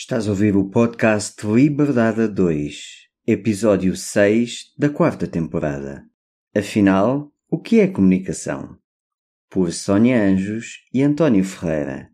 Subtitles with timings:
[0.00, 6.04] Estás a ouvir o podcast Liberdade 2, episódio 6 da quarta temporada.
[6.56, 8.78] Afinal, o que é comunicação?
[9.50, 12.10] Por Sónia Anjos e António Ferreira.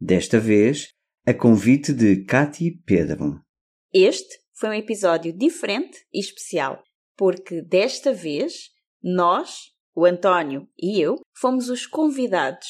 [0.00, 0.88] Desta vez,
[1.24, 3.40] a convite de Cati Pedro.
[3.94, 6.82] Este foi um episódio diferente e especial,
[7.16, 8.70] porque desta vez
[9.00, 12.66] nós, o António e eu, fomos os convidados.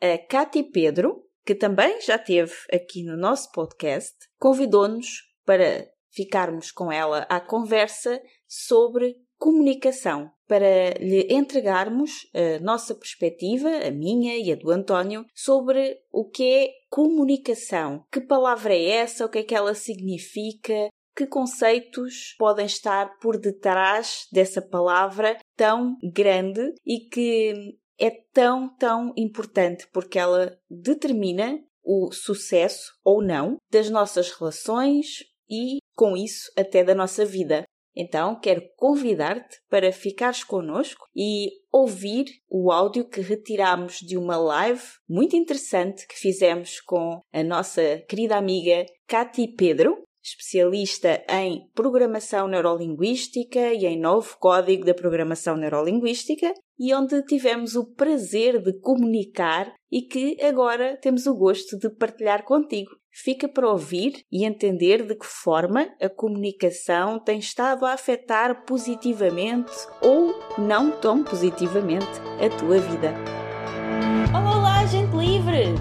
[0.00, 6.90] A Cati Pedro que também já teve aqui no nosso podcast, convidou-nos para ficarmos com
[6.90, 14.56] ela à conversa sobre comunicação, para lhe entregarmos a nossa perspectiva, a minha e a
[14.56, 18.04] do António, sobre o que é comunicação.
[18.10, 19.24] Que palavra é essa?
[19.24, 20.88] O que é que ela significa?
[21.16, 29.12] Que conceitos podem estar por detrás dessa palavra tão grande e que é tão, tão
[29.16, 36.84] importante porque ela determina o sucesso ou não das nossas relações e, com isso, até
[36.84, 37.64] da nossa vida.
[37.96, 44.82] Então, quero convidar-te para ficares connosco e ouvir o áudio que retiramos de uma live
[45.08, 49.96] muito interessante que fizemos com a nossa querida amiga Cati Pedro,
[50.28, 57.84] especialista em programação neurolinguística e em novo código da programação neurolinguística, e onde tivemos o
[57.84, 62.90] prazer de comunicar e que agora temos o gosto de partilhar contigo.
[63.10, 69.72] Fica para ouvir e entender de que forma a comunicação tem estado a afetar positivamente
[70.00, 72.06] ou não tão positivamente
[72.38, 73.47] a tua vida.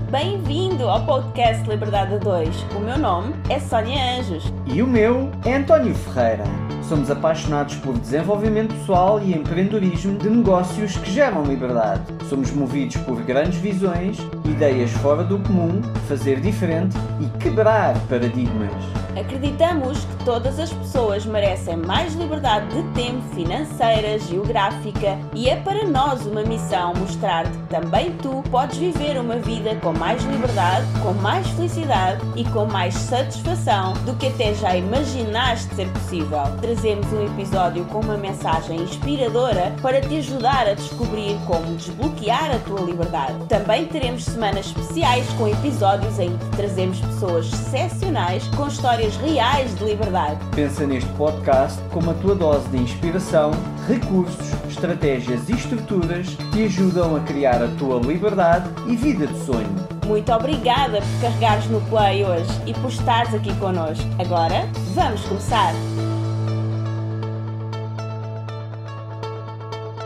[0.09, 2.49] Bem-vindo ao podcast Liberdade 2.
[2.75, 4.51] O meu nome é Sónia Anjos.
[4.65, 6.45] E o meu é António Ferreira.
[6.81, 12.01] Somos apaixonados por desenvolvimento pessoal e empreendedorismo de negócios que geram liberdade.
[12.27, 18.73] Somos movidos por grandes visões, ideias fora do comum, fazer diferente e quebrar paradigmas.
[19.19, 25.85] Acreditamos que todas as pessoas merecem mais liberdade de tempo, financeira, geográfica e é para
[25.85, 31.13] nós uma missão mostrar-te que também tu podes viver uma vida com mais liberdade, com
[31.13, 36.43] mais felicidade e com mais satisfação do que até já imaginaste ser possível.
[36.61, 42.59] Trazemos um episódio com uma mensagem inspiradora para te ajudar a descobrir como desbloquear a
[42.59, 43.33] tua liberdade.
[43.49, 49.75] Também teremos semanas especiais com episódios em que trazemos pessoas excepcionais com histórias histórias reais
[49.75, 50.39] de liberdade.
[50.55, 53.51] Pensa neste podcast como a tua dose de inspiração,
[53.87, 59.45] recursos, estratégias e estruturas que te ajudam a criar a tua liberdade e vida de
[59.45, 59.69] sonho.
[60.05, 64.05] Muito obrigada por carregares no play hoje e por estares aqui connosco.
[64.19, 65.73] Agora, vamos começar!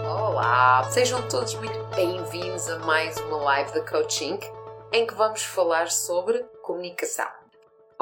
[0.07, 4.39] Olá, sejam todos muito bem-vindos a mais uma live da Coaching
[4.91, 7.40] em que vamos falar sobre comunicação.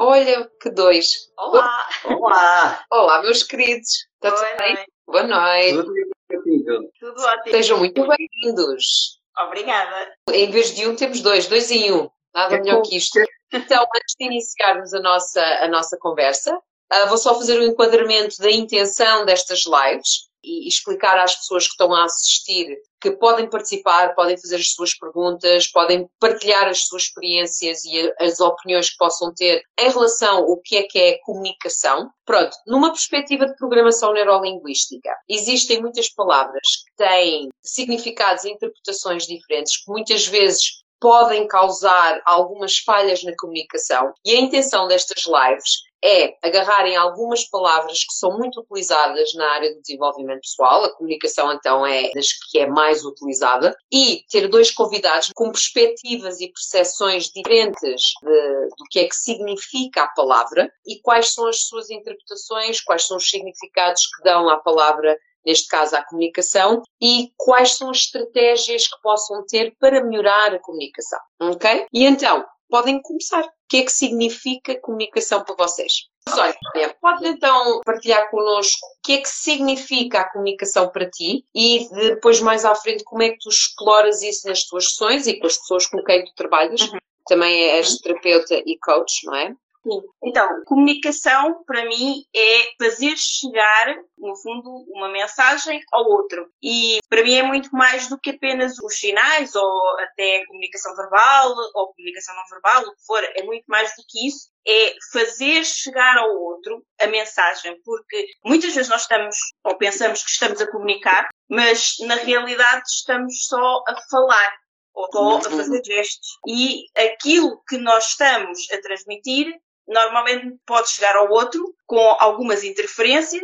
[0.02, 1.30] Olha, que dois.
[1.36, 1.86] Olá!
[2.06, 2.84] Olá!
[2.90, 4.06] Olá, meus queridos.
[4.14, 4.74] Está tudo bem?
[4.74, 4.92] Noite.
[5.06, 5.76] Boa noite.
[5.76, 7.50] Tudo Tudo ótimo.
[7.50, 9.20] Sejam muito bem-vindos.
[9.38, 10.14] Obrigada.
[10.32, 12.08] Em vez de um, temos dois, dois em um.
[12.34, 12.82] Nada É melhor bom.
[12.88, 13.20] que isto.
[13.52, 16.58] Então, antes de iniciarmos a nossa, a nossa conversa,
[16.88, 21.72] ah, vou só fazer um enquadramento da intenção destas lives e explicar às pessoas que
[21.72, 27.04] estão a assistir que podem participar, podem fazer as suas perguntas, podem partilhar as suas
[27.04, 32.10] experiências e as opiniões que possam ter em relação ao que é que é comunicação.
[32.26, 39.82] Pronto, numa perspectiva de programação neurolinguística, existem muitas palavras que têm significados e interpretações diferentes,
[39.82, 44.12] que muitas vezes podem causar algumas falhas na comunicação.
[44.24, 49.74] E a intenção destas lives é agarrarem algumas palavras que são muito utilizadas na área
[49.74, 54.70] do desenvolvimento pessoal, a comunicação então é das que é mais utilizada, e ter dois
[54.70, 61.00] convidados com perspectivas e percepções diferentes de- do que é que significa a palavra e
[61.00, 65.96] quais são as suas interpretações, quais são os significados que dão à palavra neste caso
[65.96, 71.86] à comunicação, e quais são as estratégias que possam ter para melhorar a comunicação, ok?
[71.92, 73.44] E então, podem começar.
[73.44, 75.92] O que é que significa comunicação para vocês?
[76.28, 76.56] Sónia,
[77.00, 82.40] pode então partilhar connosco o que é que significa a comunicação para ti e depois
[82.40, 85.56] mais à frente como é que tu exploras isso nas tuas sessões e com as
[85.56, 86.80] pessoas com quem tu trabalhas.
[87.26, 89.54] Também és terapeuta e coach, não é?
[89.82, 90.02] Sim.
[90.22, 96.46] Então, comunicação para mim é fazer chegar, no fundo, uma mensagem ao outro.
[96.62, 101.54] E para mim é muito mais do que apenas os sinais ou até comunicação verbal
[101.74, 103.24] ou comunicação não verbal, o que for.
[103.36, 104.50] É muito mais do que isso.
[104.68, 109.34] É fazer chegar ao outro a mensagem, porque muitas vezes nós estamos
[109.64, 114.52] ou pensamos que estamos a comunicar, mas na realidade estamos só a falar
[114.92, 116.38] ou só a fazer gestos.
[116.46, 119.58] E aquilo que nós estamos a transmitir
[119.90, 123.42] normalmente pode chegar ao outro com algumas interferências,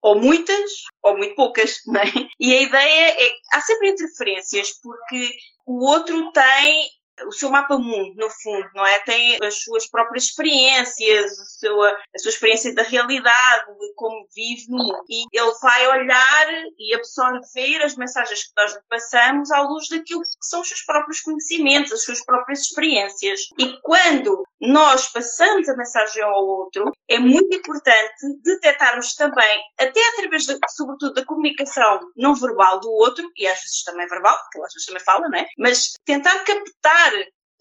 [0.00, 0.70] ou muitas,
[1.02, 2.06] ou muito poucas, não é?
[2.38, 5.30] E a ideia é, há sempre interferências, porque
[5.66, 6.88] o outro tem
[7.26, 8.98] o seu mapa mundo, no fundo, não é?
[9.00, 14.66] Tem as suas próprias experiências, a sua, a sua experiência da realidade, de como vive
[14.68, 15.04] no mundo.
[15.08, 16.46] E ele vai olhar
[16.78, 20.82] e absorver as mensagens que nós lhe passamos à luz daquilo que são os seus
[20.82, 23.40] próprios conhecimentos, as suas próprias experiências.
[23.58, 30.44] E quando nós passamos a mensagem ao outro, é muito importante detectarmos também, até através,
[30.44, 34.72] de, sobretudo, da comunicação não verbal do outro, e às vezes também verbal, porque às
[34.72, 35.46] vezes também fala, não é?
[35.58, 37.07] Mas tentar captar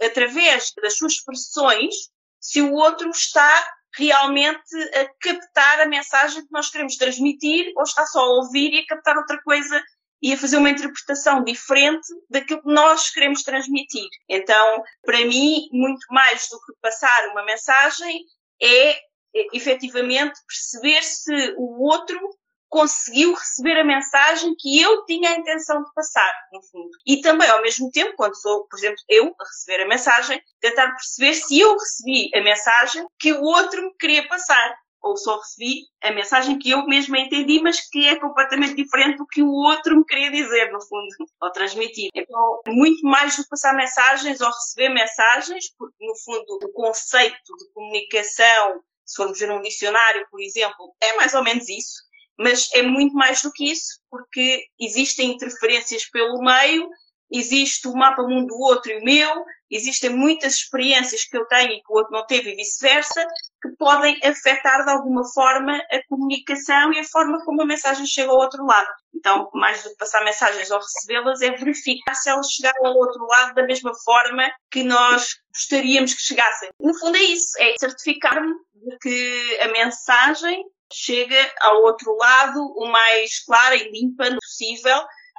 [0.02, 1.94] através das suas expressões
[2.40, 8.06] se o outro está realmente a captar a mensagem que nós queremos transmitir ou está
[8.06, 9.84] só a ouvir e a captar outra coisa
[10.22, 14.08] e a fazer uma interpretação diferente daquilo que nós queremos transmitir.
[14.28, 18.24] Então, para mim, muito mais do que passar uma mensagem
[18.62, 19.00] é, é
[19.54, 22.20] efetivamente perceber se o outro
[22.69, 26.90] conseguiu receber a mensagem que eu tinha a intenção de passar, no fundo.
[27.06, 30.92] E também, ao mesmo tempo, quando sou, por exemplo, eu a receber a mensagem, tentar
[30.92, 34.75] perceber se eu recebi a mensagem que o outro me queria passar.
[35.00, 39.28] Ou só recebi a mensagem que eu mesma entendi, mas que é completamente diferente do
[39.28, 41.08] que o outro me queria dizer, no fundo,
[41.42, 42.10] ou transmitir.
[42.13, 47.56] Então, muito mais do que passar mensagens ou receber mensagens, porque, no fundo, o conceito
[47.58, 52.06] de comunicação, se formos ver um dicionário, por exemplo, é mais ou menos isso
[52.38, 56.89] mas é muito mais do que isso, porque existem interferências pelo meio,
[57.31, 61.74] existe o mapa mundo do outro e o meu, existem muitas experiências que eu tenho
[61.74, 63.25] e que o outro não teve e vice-versa,
[63.62, 68.31] que podem afetar de alguma forma a comunicação e a forma como a mensagem chega
[68.31, 68.88] ao outro lado.
[69.13, 73.25] Então, mais do que passar mensagens ou recebê-las, é verificar se elas chegaram ao outro
[73.25, 76.69] lado da mesma forma que nós gostaríamos que chegassem.
[76.80, 82.88] No fundo é isso, é certificar-me de que a mensagem chega ao outro lado o
[82.88, 84.98] mais clara e limpa possível,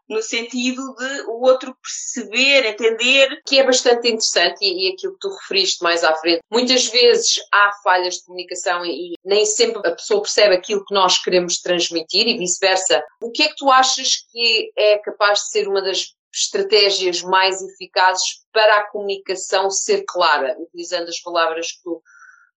[0.09, 3.43] no sentido de o outro perceber, entender.
[3.47, 6.41] Que é bastante interessante e, e aquilo que tu referiste mais à frente.
[6.50, 10.95] Muitas vezes há falhas de comunicação e, e nem sempre a pessoa percebe aquilo que
[10.95, 13.03] nós queremos transmitir e vice-versa.
[13.23, 17.61] O que é que tu achas que é capaz de ser uma das estratégias mais
[17.62, 22.03] eficazes para a comunicação ser clara, utilizando as palavras que tu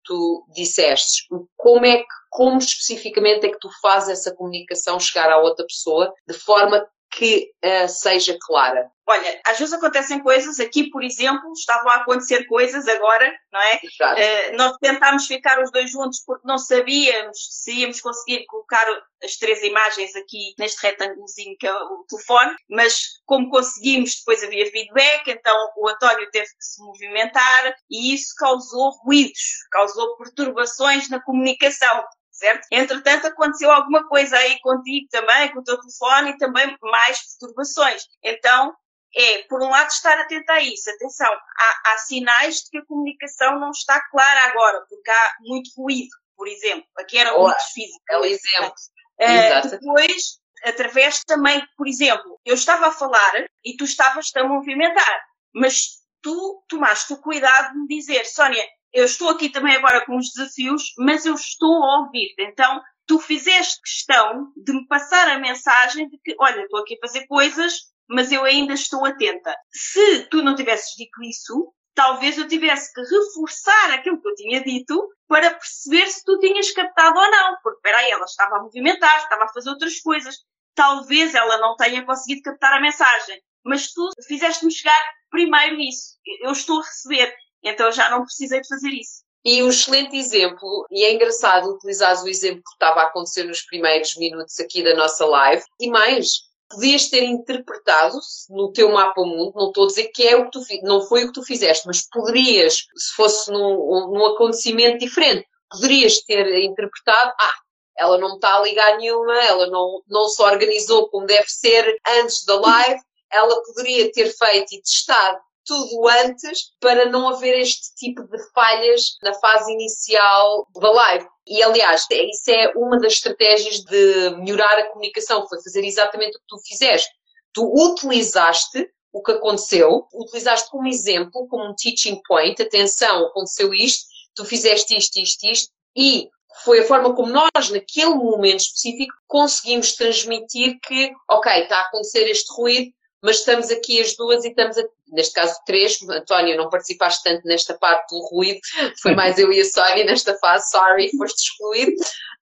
[0.08, 5.38] tu disseste, como é que, como especificamente é que tu fazes essa comunicação chegar à
[5.38, 6.84] outra pessoa de forma
[7.19, 8.88] que uh, seja clara?
[9.05, 13.76] Olha, às vezes acontecem coisas, aqui, por exemplo, estavam a acontecer coisas agora, não é?
[13.76, 18.87] Uh, nós tentámos ficar os dois juntos porque não sabíamos se íamos conseguir colocar
[19.25, 24.71] as três imagens aqui neste retângulozinho que é o telefone, mas como conseguimos, depois havia
[24.71, 31.21] feedback, então o António teve que se movimentar e isso causou ruídos, causou perturbações na
[31.21, 32.05] comunicação
[32.38, 32.67] certo?
[32.70, 38.02] Entretanto, aconteceu alguma coisa aí contigo também, com o teu telefone e também mais perturbações.
[38.23, 38.75] Então,
[39.14, 40.88] é, por um lado, estar atento a isso.
[40.90, 45.70] Atenção, há, há sinais de que a comunicação não está clara agora, porque há muito
[45.76, 46.87] ruído, por exemplo.
[46.99, 48.05] Aqui era muito físico.
[48.11, 48.75] É o exemplo.
[49.20, 53.32] Uh, depois, através também, por exemplo, eu estava a falar
[53.64, 55.20] e tu estavas a movimentar,
[55.52, 60.17] mas tu tomaste o cuidado de me dizer, Sónia, eu estou aqui também agora com
[60.17, 62.35] os desafios, mas eu estou a ouvir.
[62.38, 67.07] Então, tu fizeste questão de me passar a mensagem de que, olha, estou aqui a
[67.07, 67.75] fazer coisas,
[68.09, 69.54] mas eu ainda estou atenta.
[69.71, 74.62] Se tu não tivesses dito isso, talvez eu tivesse que reforçar aquilo que eu tinha
[74.62, 77.57] dito para perceber se tu tinhas captado ou não.
[77.62, 80.37] Porque, peraí, ela estava a movimentar, estava a fazer outras coisas.
[80.75, 83.40] Talvez ela não tenha conseguido captar a mensagem.
[83.64, 84.99] Mas tu fizeste-me chegar
[85.30, 86.16] primeiro isso.
[86.42, 87.35] Eu estou a receber.
[87.62, 89.23] Então já não precisei de fazer isso.
[89.45, 93.62] E um excelente exemplo, e é engraçado utilizar o exemplo que estava a acontecer nos
[93.62, 98.19] primeiros minutos aqui da nossa live, e mais, podias ter interpretado
[98.50, 101.25] no teu mapa mundo, não estou a dizer que é o que tu não foi
[101.25, 107.33] o que tu fizeste, mas poderias, se fosse num, num acontecimento diferente, poderias ter interpretado,
[107.41, 107.55] ah,
[107.97, 112.45] ela não está a ligar nenhuma, ela não, não se organizou como deve ser antes
[112.45, 113.00] da live,
[113.31, 119.18] ela poderia ter feito e testado tudo antes para não haver este tipo de falhas
[119.22, 121.28] na fase inicial da live.
[121.46, 126.40] E aliás, isso é uma das estratégias de melhorar a comunicação, foi fazer exatamente o
[126.40, 127.10] que tu fizeste.
[127.52, 134.06] Tu utilizaste o que aconteceu, utilizaste como exemplo, como um teaching point, atenção, aconteceu isto,
[134.34, 136.28] tu fizeste isto, isto, isto, e
[136.64, 142.28] foi a forma como nós, naquele momento específico, conseguimos transmitir que, ok, está a acontecer
[142.28, 142.90] este ruído,
[143.22, 145.98] mas estamos aqui as duas e estamos, a, neste caso, três.
[146.08, 148.60] António, não participaste tanto nesta parte do ruído,
[149.02, 151.92] foi mais eu e a Sónia nesta fase, sorry, foste excluído.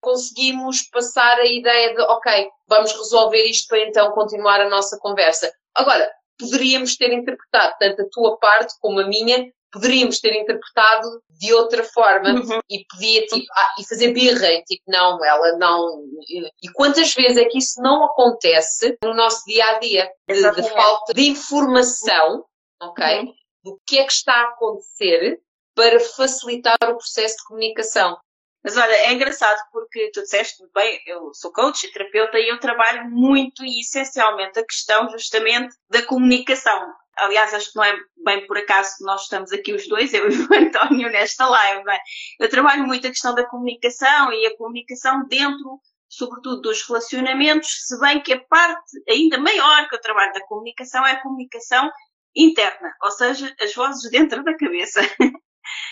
[0.01, 5.51] Conseguimos passar a ideia de, ok, vamos resolver isto para então continuar a nossa conversa.
[5.75, 11.53] Agora, poderíamos ter interpretado tanto a tua parte como a minha poderíamos ter interpretado de
[11.53, 12.61] outra forma uhum.
[12.71, 16.03] e podia tipo, ah, e fazer birra e tipo, não, ela não.
[16.29, 20.11] E quantas vezes é que isso não acontece no nosso dia a dia?
[20.29, 22.45] De, de falta de informação,
[22.81, 23.21] ok?
[23.21, 23.35] Uhum.
[23.65, 25.41] Do que é que está a acontecer
[25.75, 28.17] para facilitar o processo de comunicação.
[28.65, 32.59] Mas olha, é engraçado porque tu disseste bem, eu sou coach e terapeuta e eu
[32.59, 36.93] trabalho muito e essencialmente a questão justamente da comunicação.
[37.19, 40.29] Aliás, acho que não é bem por acaso que nós estamos aqui os dois, eu
[40.31, 41.85] e o António, nesta live.
[41.85, 41.99] Bem.
[42.41, 47.99] Eu trabalho muito a questão da comunicação e a comunicação dentro, sobretudo, dos relacionamentos, se
[48.01, 51.91] bem que a parte ainda maior que eu trabalho da comunicação é a comunicação
[52.35, 55.01] interna, ou seja, as vozes dentro da cabeça.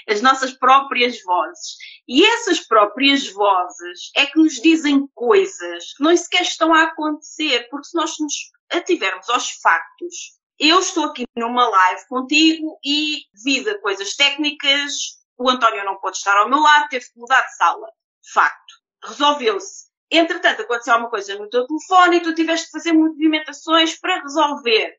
[0.09, 1.77] as nossas próprias vozes.
[2.07, 7.67] E essas próprias vozes é que nos dizem coisas que não sequer estão a acontecer,
[7.71, 8.35] porque se nós nos
[8.71, 14.93] ativermos aos factos, eu estou aqui numa live contigo e, devido a coisas técnicas,
[15.37, 17.89] o António não pode estar ao meu lado, teve que mudar de sala.
[18.33, 18.75] Facto.
[19.05, 19.87] Resolveu-se.
[20.11, 24.97] Entretanto, aconteceu alguma coisa no teu telefone e tu tiveste de fazer movimentações para resolver.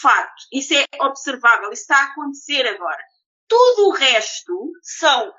[0.00, 0.44] Facto.
[0.52, 1.70] Isso é observável.
[1.70, 3.02] Isso está a acontecer agora.
[3.48, 5.32] Tudo o resto são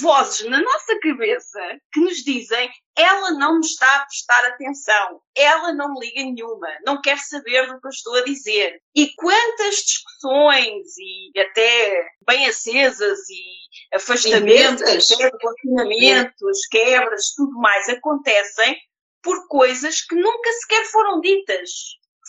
[0.00, 1.60] vozes na nossa cabeça
[1.92, 6.68] que nos dizem ela não me está a prestar atenção, ela não me liga nenhuma,
[6.86, 8.80] não quer saber do que eu estou a dizer.
[8.94, 18.78] E quantas discussões e até bem acesas e afastamentos, relacionamentos, quebras, tudo mais acontecem
[19.20, 21.70] por coisas que nunca sequer foram ditas.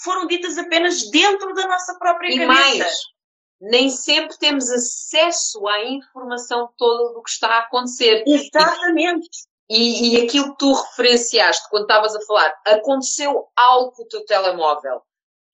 [0.04, 2.54] Foram ditas apenas dentro da nossa própria e cabeça.
[2.54, 3.15] Mais
[3.60, 8.24] nem sempre temos acesso à informação toda do que está a acontecer.
[8.28, 9.30] Exatamente.
[9.70, 14.24] E, e aquilo que tu referenciaste quando estavas a falar, aconteceu algo com o teu
[14.26, 15.02] telemóvel.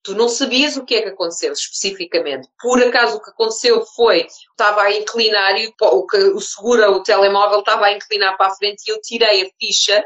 [0.04, 2.50] Tu não sabias o que é que aconteceu especificamente.
[2.60, 7.60] Por acaso o que aconteceu foi, estava a inclinar e o, o segura o telemóvel
[7.60, 10.04] estava a inclinar para a frente e eu tirei a ficha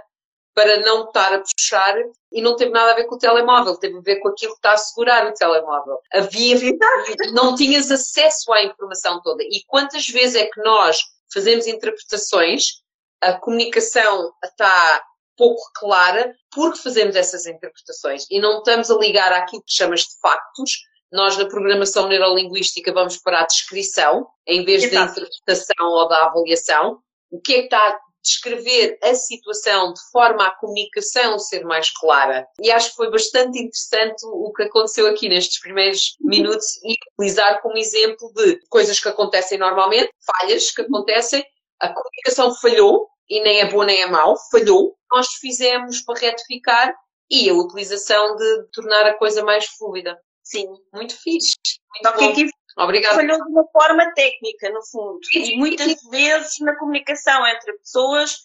[0.55, 1.95] para não estar a puxar
[2.31, 4.57] e não teve nada a ver com o telemóvel, teve a ver com aquilo que
[4.57, 6.00] está a segurar o telemóvel.
[6.13, 6.55] Havia,
[7.33, 9.43] não tinhas acesso à informação toda.
[9.43, 10.97] E quantas vezes é que nós
[11.31, 12.81] fazemos interpretações,
[13.21, 15.03] a comunicação está
[15.38, 20.19] pouco clara porque fazemos essas interpretações e não estamos a ligar àquilo que chamas de
[20.21, 20.71] factos.
[21.12, 24.95] Nós, na programação neurolinguística, vamos para a descrição, em vez Exato.
[24.95, 27.00] da interpretação ou da avaliação.
[27.29, 32.46] O que é que está descrever a situação de forma a comunicação ser mais clara.
[32.60, 37.62] E acho que foi bastante interessante o que aconteceu aqui nestes primeiros minutos e utilizar
[37.62, 41.46] como exemplo de coisas que acontecem normalmente, falhas que acontecem,
[41.79, 46.94] a comunicação falhou, e nem é boa nem é mau, falhou, nós fizemos para retificar
[47.29, 50.17] e a utilização de tornar a coisa mais fluida.
[50.44, 50.67] Sim.
[50.94, 51.55] Muito fixe.
[52.03, 52.29] Muito bom.
[52.29, 53.15] Aqui Obrigada.
[53.15, 55.20] Falhou de uma forma técnica, no fundo.
[55.34, 58.38] E muitas vezes na comunicação entre pessoas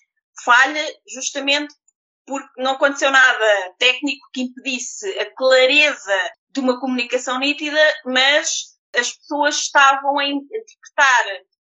[0.44, 1.75] falha justamente
[2.26, 6.16] porque não aconteceu nada técnico que impedisse a clareza
[6.50, 11.25] de uma comunicação nítida, mas as pessoas estavam a interpretar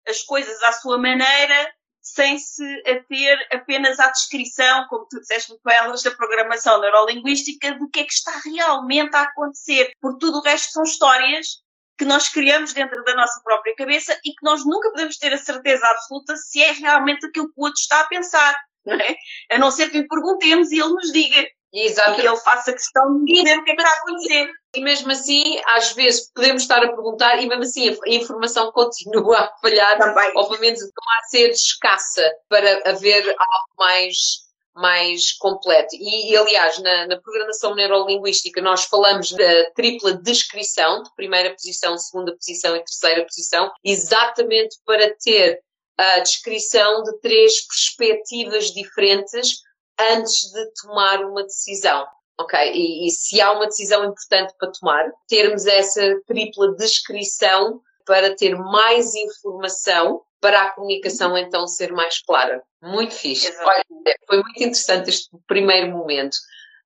[0.09, 5.69] as coisas à sua maneira sem se ater apenas à descrição, como tu disseste muito
[5.71, 9.91] elas, da programação neurolinguística, do que é que está realmente a acontecer.
[10.01, 11.64] Porque tudo o resto são histórias
[11.99, 15.39] que nós criamos dentro da nossa própria cabeça e que nós nunca podemos ter a
[15.39, 19.15] certeza absoluta se é realmente aquilo que o outro está a pensar, não é?
[19.53, 21.47] A não ser que lhe perguntemos e ele nos diga.
[21.73, 22.21] Exato.
[22.21, 24.51] E ele faça questão de dizer o que é que está a acontecer.
[24.77, 29.39] E mesmo assim, às vezes podemos estar a perguntar e mesmo assim a informação continua
[29.43, 30.33] a falhar, Também.
[30.37, 34.45] ou pelo menos não a ser escassa para haver algo mais
[34.75, 35.95] mais completo.
[35.95, 41.97] E, e aliás, na, na, programação neurolinguística nós falamos da tripla descrição, de primeira posição,
[41.97, 45.61] segunda posição e terceira posição, exatamente para ter
[45.97, 49.61] a descrição de três perspectivas diferentes
[49.99, 52.07] antes de tomar uma decisão.
[52.39, 52.59] Ok?
[52.75, 58.57] E, e se há uma decisão importante para tomar, termos essa tripla descrição para ter
[58.57, 62.63] mais informação para a comunicação então ser mais clara.
[62.83, 63.51] Muito fixe.
[63.63, 63.83] Olha,
[64.27, 66.37] foi muito interessante este primeiro momento.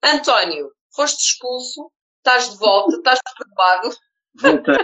[0.01, 3.91] António, foste expulso, estás de volta, estás preocupado.
[4.41, 4.77] Voltei.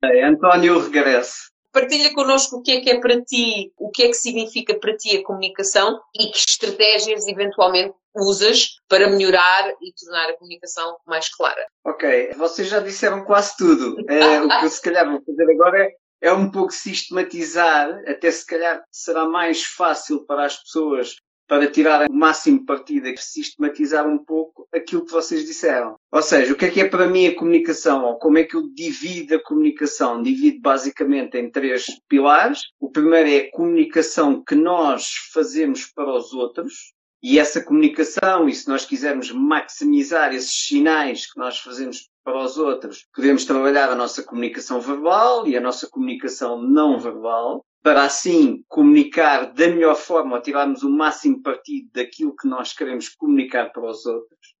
[0.24, 1.34] António regressa.
[1.70, 4.96] Partilha connosco o que é que é para ti, o que é que significa para
[4.96, 11.28] ti a comunicação e que estratégias eventualmente usas para melhorar e tornar a comunicação mais
[11.28, 11.66] clara.
[11.84, 13.96] Ok, vocês já disseram quase tudo.
[14.08, 15.90] É, o que eu se calhar vou fazer agora é,
[16.24, 21.16] é um pouco sistematizar, até se calhar será mais fácil para as pessoas
[21.46, 25.96] para tirar o máximo partido e sistematizar um pouco aquilo que vocês disseram.
[26.10, 28.06] Ou seja, o que é que é para mim a comunicação?
[28.06, 30.22] Ou como é que eu divido a comunicação?
[30.22, 32.60] Divido basicamente em três pilares.
[32.80, 36.93] O primeiro é a comunicação que nós fazemos para os outros.
[37.26, 42.58] E essa comunicação, e se nós quisermos maximizar esses sinais que nós fazemos para os
[42.58, 48.62] outros, podemos trabalhar a nossa comunicação verbal e a nossa comunicação não verbal para assim
[48.68, 53.88] comunicar da melhor forma, ou tirarmos o máximo partido daquilo que nós queremos comunicar para
[53.88, 54.54] os outros.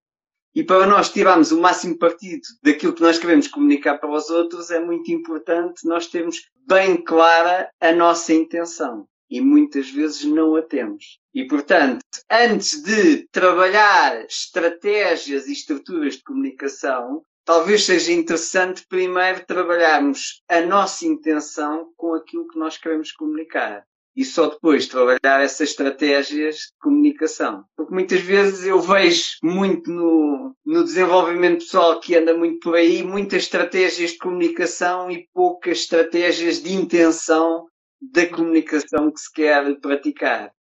[0.54, 4.70] E para nós tirarmos o máximo partido daquilo que nós queremos comunicar para os outros,
[4.70, 9.06] é muito importante nós termos bem clara a nossa intenção.
[9.34, 11.18] E muitas vezes não a temos.
[11.34, 20.40] E, portanto, antes de trabalhar estratégias e estruturas de comunicação, talvez seja interessante primeiro trabalharmos
[20.48, 23.82] a nossa intenção com aquilo que nós queremos comunicar.
[24.14, 27.64] E só depois trabalhar essas estratégias de comunicação.
[27.76, 33.02] Porque muitas vezes eu vejo muito no, no desenvolvimento pessoal que anda muito por aí,
[33.02, 37.66] muitas estratégias de comunicação e poucas estratégias de intenção
[38.12, 40.52] da comunicação que se quer praticar.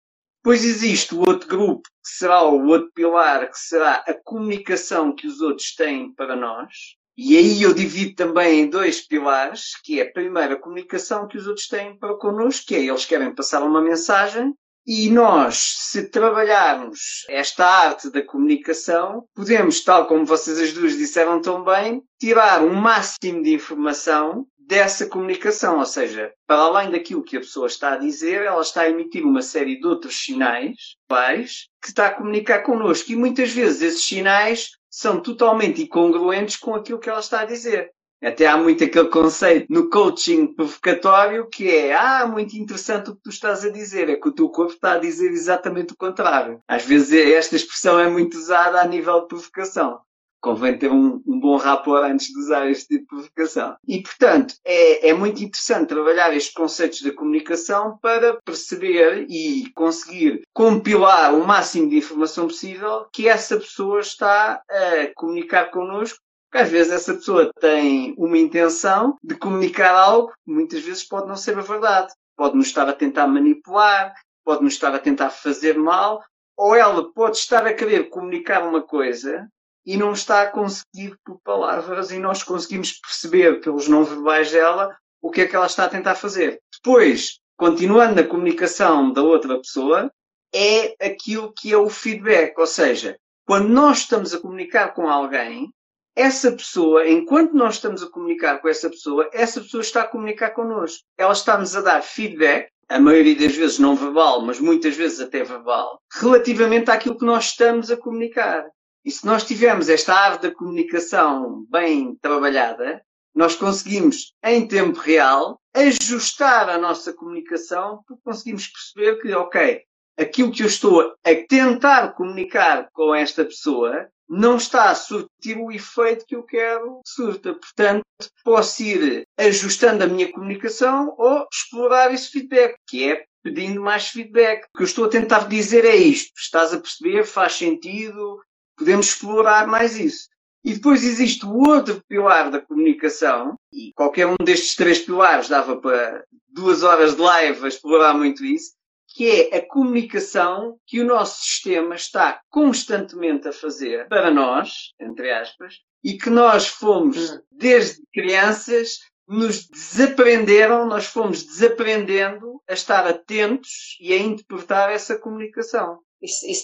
[0.44, 5.26] Depois existe o outro grupo, que será o outro pilar, que será a comunicação que
[5.26, 6.70] os outros têm para nós.
[7.16, 11.48] E aí eu divido também em dois pilares, que é primeiro a comunicação que os
[11.48, 14.54] outros têm para connosco, que é eles querem passar uma mensagem
[14.86, 21.42] e nós, se trabalharmos esta arte da comunicação, podemos, tal como vocês as duas disseram
[21.42, 27.38] tão bem, tirar um máximo de informação dessa comunicação, ou seja, para além daquilo que
[27.38, 31.68] a pessoa está a dizer, ela está a emitir uma série de outros sinais, pais,
[31.82, 33.12] que está a comunicar connosco.
[33.12, 37.92] E muitas vezes esses sinais são totalmente incongruentes com aquilo que ela está a dizer.
[38.24, 43.24] Até há muito aquele conceito no coaching provocatório que é, ah, muito interessante o que
[43.24, 46.62] tu estás a dizer, é que o teu corpo está a dizer exatamente o contrário.
[46.66, 50.00] Às vezes esta expressão é muito usada a nível de provocação
[50.44, 53.78] convém ter um, um, bom rapport antes de usar este tipo de provocação.
[53.88, 60.42] E, portanto, é, é muito interessante trabalhar estes conceitos da comunicação para perceber e conseguir
[60.54, 66.20] compilar o máximo de informação possível que essa pessoa está a comunicar connosco
[66.54, 71.36] às vezes essa pessoa tem uma intenção de comunicar algo que muitas vezes pode não
[71.36, 72.14] ser a verdade.
[72.36, 74.14] Pode nos estar a tentar manipular,
[74.46, 76.24] pode nos estar a tentar fazer mal,
[76.56, 79.48] ou ela pode estar a querer comunicar uma coisa
[79.86, 84.96] e não está a conseguir por palavras e nós conseguimos perceber pelos não verbais dela
[85.22, 86.60] o que é que ela está a tentar fazer.
[86.74, 90.12] Depois, continuando na comunicação da outra pessoa,
[90.54, 95.70] é aquilo que é o feedback, ou seja, quando nós estamos a comunicar com alguém,
[96.16, 100.52] essa pessoa, enquanto nós estamos a comunicar com essa pessoa, essa pessoa está a comunicar
[100.52, 101.04] connosco.
[101.18, 105.44] Ela está-nos a dar feedback, a maioria das vezes não verbal, mas muitas vezes até
[105.44, 108.66] verbal, relativamente àquilo que nós estamos a comunicar.
[109.06, 113.04] E se nós tivermos esta arte da comunicação bem trabalhada,
[113.36, 119.82] nós conseguimos, em tempo real, ajustar a nossa comunicação porque conseguimos perceber que, ok,
[120.18, 125.72] aquilo que eu estou a tentar comunicar com esta pessoa não está a surtir o
[125.72, 127.54] efeito que eu quero que surta.
[127.54, 128.04] Portanto,
[128.44, 134.66] posso ir ajustando a minha comunicação ou explorar esse feedback, que é pedindo mais feedback.
[134.74, 136.32] O que eu estou a tentar dizer é isto.
[136.38, 137.26] Estás a perceber?
[137.26, 138.40] Faz sentido?
[138.78, 140.28] Podemos explorar mais isso.
[140.66, 145.76] E depois existe o outro pilar da comunicação, e qualquer um destes três pilares dava
[145.76, 148.72] para duas horas de live a explorar muito isso,
[149.10, 155.32] que é a comunicação que o nosso sistema está constantemente a fazer para nós, entre
[155.32, 163.98] aspas, e que nós fomos, desde crianças, nos desaprenderam, nós fomos desaprendendo a estar atentos
[164.00, 166.00] e a interpretar essa comunicação.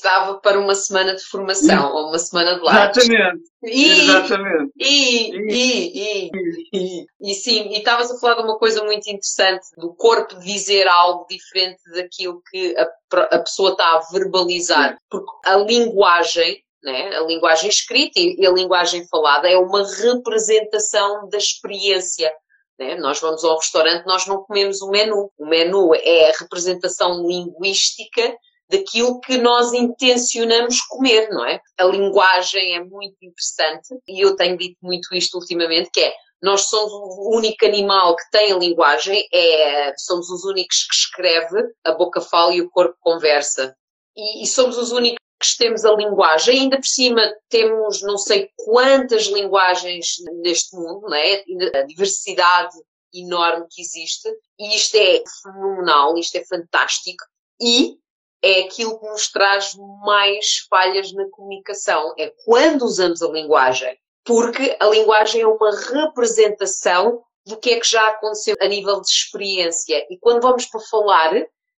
[0.02, 3.06] Dava para uma semana de formação ou uma semana de lives.
[3.06, 3.43] Exatamente.
[3.63, 4.72] E, Exatamente.
[4.78, 6.32] E, e,
[6.74, 10.88] e, e, sim, e estavas a falar de uma coisa muito interessante, do corpo dizer
[10.88, 12.89] algo diferente daquilo que a,
[13.36, 14.98] a pessoa está a verbalizar.
[15.10, 21.38] Porque a linguagem, né, a linguagem escrita e a linguagem falada é uma representação da
[21.38, 22.32] experiência.
[22.80, 22.95] Né?
[22.95, 25.30] Nós vamos ao restaurante, nós não comemos o menu.
[25.38, 28.34] O menu é a representação linguística
[28.69, 31.60] daquilo que nós intencionamos comer, não é?
[31.77, 36.69] A linguagem é muito interessante e eu tenho dito muito isto ultimamente, que é nós
[36.69, 41.91] somos o único animal que tem a linguagem, é, somos os únicos que escreve, a
[41.91, 43.75] boca fala e o corpo conversa.
[44.15, 48.49] E, e somos os únicos que temos a linguagem, ainda por cima temos não sei
[48.58, 51.43] quantas linguagens neste mundo, não é?
[51.75, 52.75] a diversidade
[53.13, 54.29] enorme que existe,
[54.60, 57.23] e isto é fenomenal, isto é fantástico,
[57.62, 57.97] e
[58.41, 59.73] é aquilo que nos traz
[60.04, 67.21] mais falhas na comunicação, é quando usamos a linguagem, porque a linguagem é uma representação
[67.45, 71.34] do que é que já aconteceu a nível de experiência, e quando vamos para falar,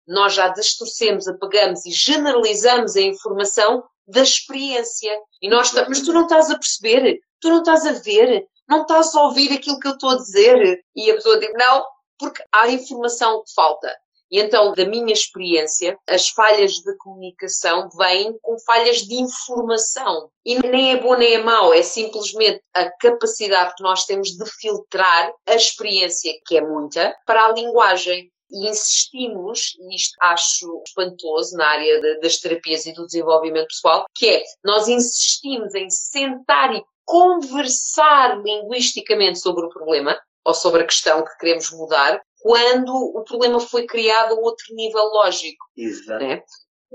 [0.08, 5.12] nós já distorcemos, apagamos e generalizamos a informação da experiência.
[5.42, 9.16] E nós, mas tu não estás a perceber, tu não estás a ver, não estás
[9.16, 10.84] a ouvir aquilo que eu estou a dizer.
[10.96, 11.86] E a pessoa diz, não,
[12.18, 13.96] porque há informação que falta.
[14.32, 20.30] E então, da minha experiência, as falhas de comunicação vêm com falhas de informação.
[20.46, 24.46] E nem é bom nem é mau, é simplesmente a capacidade que nós temos de
[24.60, 31.56] filtrar a experiência, que é muita, para a linguagem e insistimos, e isto acho espantoso
[31.56, 36.74] na área de, das terapias e do desenvolvimento pessoal, que é nós insistimos em sentar
[36.74, 43.24] e conversar linguisticamente sobre o problema ou sobre a questão que queremos mudar, quando o
[43.24, 45.66] problema foi criado a outro nível lógico.
[45.78, 46.24] Exato.
[46.24, 46.44] Né?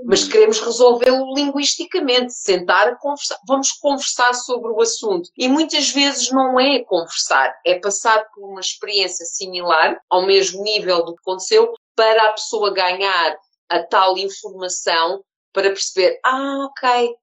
[0.05, 5.29] mas queremos resolvê-lo linguisticamente, sentar, conversar, vamos conversar sobre o assunto.
[5.35, 11.03] E muitas vezes não é conversar, é passar por uma experiência similar, ao mesmo nível
[11.03, 13.37] do que aconteceu, para a pessoa ganhar
[13.69, 17.15] a tal informação para perceber, ah, ok,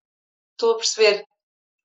[0.53, 1.25] estou a perceber,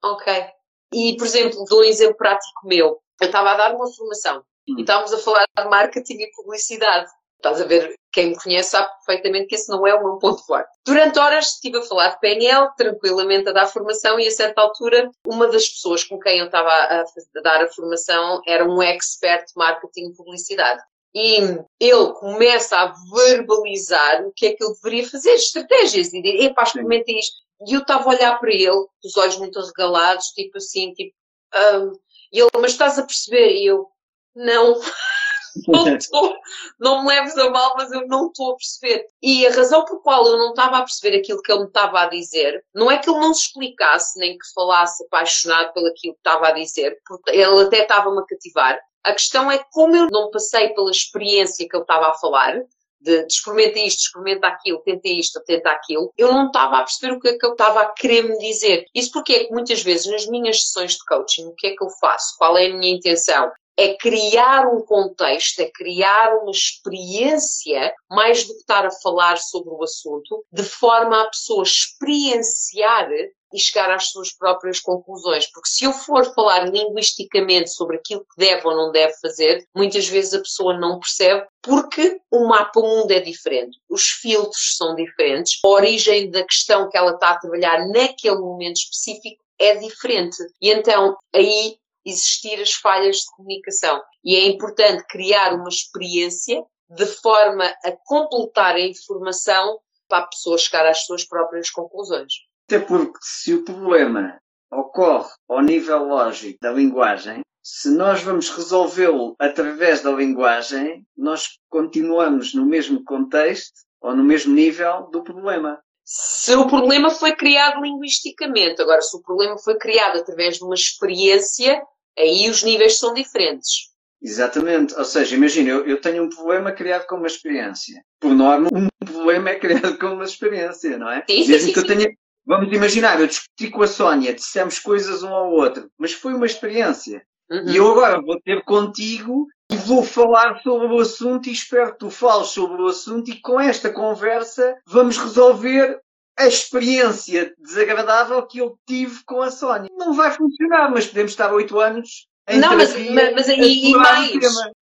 [0.04, 0.48] ok.
[0.92, 3.00] E, por exemplo, dou um exemplo prático meu.
[3.22, 4.44] Eu estava a dar uma formação
[4.78, 7.10] e estávamos a falar de marketing e publicidade.
[7.38, 10.46] Estás a ver, quem me conhece sabe perfeitamente que esse não é o meu ponto
[10.46, 10.70] forte.
[10.86, 15.10] Durante horas estive a falar de PNL, tranquilamente a dar formação e a certa altura
[15.26, 19.46] uma das pessoas com quem eu estava a, a dar a formação era um expert
[19.48, 20.82] de marketing e publicidade.
[21.16, 21.38] E
[21.80, 26.64] ele começa a verbalizar o que é que ele deveria fazer, estratégias, e dizer, epá,
[26.64, 27.36] experimenta isto.
[27.68, 31.14] E eu estava a olhar para ele, com os olhos muito arregalados, tipo assim, tipo,
[31.56, 31.94] um,
[32.32, 33.54] e ele, mas estás a perceber?
[33.56, 33.88] E eu,
[34.36, 34.80] não.
[35.68, 36.36] não, estou,
[36.80, 39.06] não me leves a mal, mas eu não estou a perceber.
[39.22, 42.02] E a razão por qual eu não estava a perceber aquilo que ele me estava
[42.02, 46.14] a dizer, não é que ele não se explicasse, nem que falasse apaixonado pelo aquilo
[46.14, 48.80] que estava a dizer, porque ele até estava-me a cativar.
[49.04, 52.62] A questão é como eu não passei pela experiência que ele estava a falar,
[53.02, 57.14] de, de experimenta isto, experimenta aquilo, tenta isto, tenta aquilo, eu não estava a perceber
[57.14, 58.86] o que é que eu estava a querer me dizer.
[58.94, 61.84] Isso porque é que muitas vezes nas minhas sessões de coaching, o que é que
[61.84, 62.36] eu faço?
[62.38, 63.50] Qual é a minha intenção?
[63.80, 69.70] É criar um contexto, é criar uma experiência, mais do que estar a falar sobre
[69.70, 73.10] o assunto, de forma a pessoa experienciar
[73.54, 75.50] e chegar às suas próprias conclusões.
[75.50, 80.10] Porque se eu for falar linguisticamente sobre aquilo que deve ou não deve fazer, muitas
[80.10, 85.58] vezes a pessoa não percebe porque o mapa mundo é diferente, os filtros são diferentes,
[85.64, 90.38] a origem da questão que ela está a trabalhar naquele momento específico é diferente.
[90.62, 94.02] E então aí existir as falhas de comunicação.
[94.24, 100.58] E é importante criar uma experiência de forma a completar a informação para a pessoa
[100.58, 102.34] chegar às suas próprias conclusões.
[102.68, 104.40] Até porque se o problema
[104.72, 112.54] ocorre ao nível lógico da linguagem, se nós vamos resolvê-lo através da linguagem, nós continuamos
[112.54, 115.80] no mesmo contexto ou no mesmo nível do problema.
[116.12, 120.74] Se o problema foi criado linguisticamente, agora se o problema foi criado através de uma
[120.74, 121.80] experiência,
[122.18, 123.92] aí os níveis são diferentes.
[124.20, 128.04] Exatamente, ou seja, imagina, eu, eu, tenho um problema criado com uma experiência.
[128.20, 131.24] Por norma, um problema é criado com uma experiência, não é?
[131.30, 132.12] Sim, Mesmo sim, que eu tenha.
[132.44, 136.48] Vamos imaginar, eu discuti com a Sónia, dissemos coisas um ao outro, mas foi uma
[136.48, 137.24] experiência.
[137.50, 137.70] Uhum.
[137.70, 142.00] E eu agora vou ter contigo e vou falar sobre o assunto e espero que
[142.00, 146.00] tu fales sobre o assunto e com esta conversa vamos resolver
[146.38, 149.90] a experiência desagradável que eu tive com a Sónia.
[149.92, 153.94] Não vai funcionar, mas podemos estar oito anos em Não, mas, mas, mas e, e
[153.94, 154.32] mais,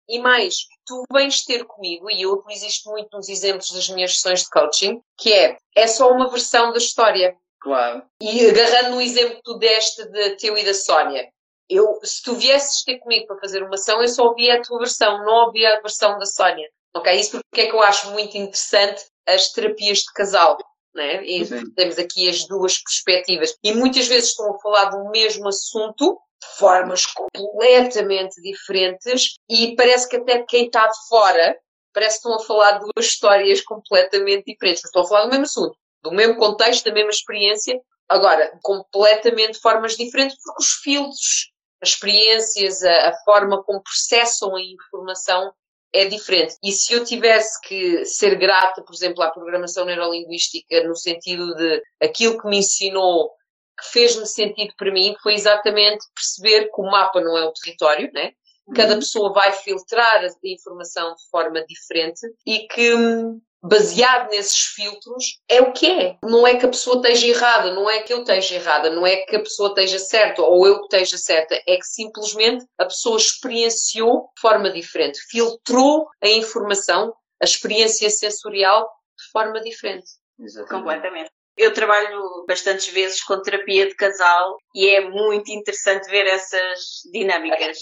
[0.09, 0.55] e mais,
[0.87, 4.51] tu vens ter comigo, e eu utilizo isto muito nos exemplos das minhas sessões de
[4.51, 7.37] coaching, que é, é só uma versão da história.
[7.61, 8.03] Claro.
[8.21, 11.29] E agarrando no exemplo que tu deste de teu e da Sónia,
[11.75, 14.79] eu, se tu viesses ter comigo para fazer uma ação, eu só ouvia a tua
[14.79, 16.69] versão, não ouvia a versão da Sónia.
[16.95, 17.13] Ok?
[17.15, 20.59] Isso porque é que eu acho muito interessante as terapias de casal
[20.95, 21.25] né?
[21.25, 21.71] E Sim.
[21.75, 23.57] temos aqui as duas perspectivas.
[23.63, 30.09] E muitas vezes estão a falar do mesmo assunto de formas completamente diferentes e parece
[30.09, 31.57] que até quem está de fora
[31.95, 34.85] parece que estão a falar de duas histórias completamente diferentes.
[34.85, 39.97] Estão a falar do mesmo assunto, do mesmo contexto, da mesma experiência, agora, completamente formas
[39.97, 41.52] diferentes, porque os filtros
[41.83, 45.53] as experiências, a, a forma como processam a informação
[45.93, 46.57] é diferente.
[46.63, 51.83] E se eu tivesse que ser grata, por exemplo, à programação neurolinguística, no sentido de
[52.01, 53.31] aquilo que me ensinou,
[53.79, 58.11] que fez-me sentido para mim, foi exatamente perceber que o mapa não é o território,
[58.13, 58.33] né?
[58.75, 59.01] Cada uhum.
[59.01, 65.61] pessoa vai filtrar a informação de forma diferente e que hum, baseado nesses filtros, é
[65.61, 66.17] o que é.
[66.25, 69.17] Não é que a pessoa esteja errada, não é que eu esteja errada, não é
[69.19, 74.31] que a pessoa esteja certa ou eu esteja certa, é que simplesmente a pessoa experienciou
[74.35, 80.09] de forma diferente, filtrou a informação, a experiência sensorial de forma diferente.
[80.39, 80.71] Exatamente.
[80.71, 81.31] Completamente.
[81.57, 86.81] Eu trabalho bastantes vezes com terapia de casal e é muito interessante ver essas
[87.13, 87.79] dinâmicas.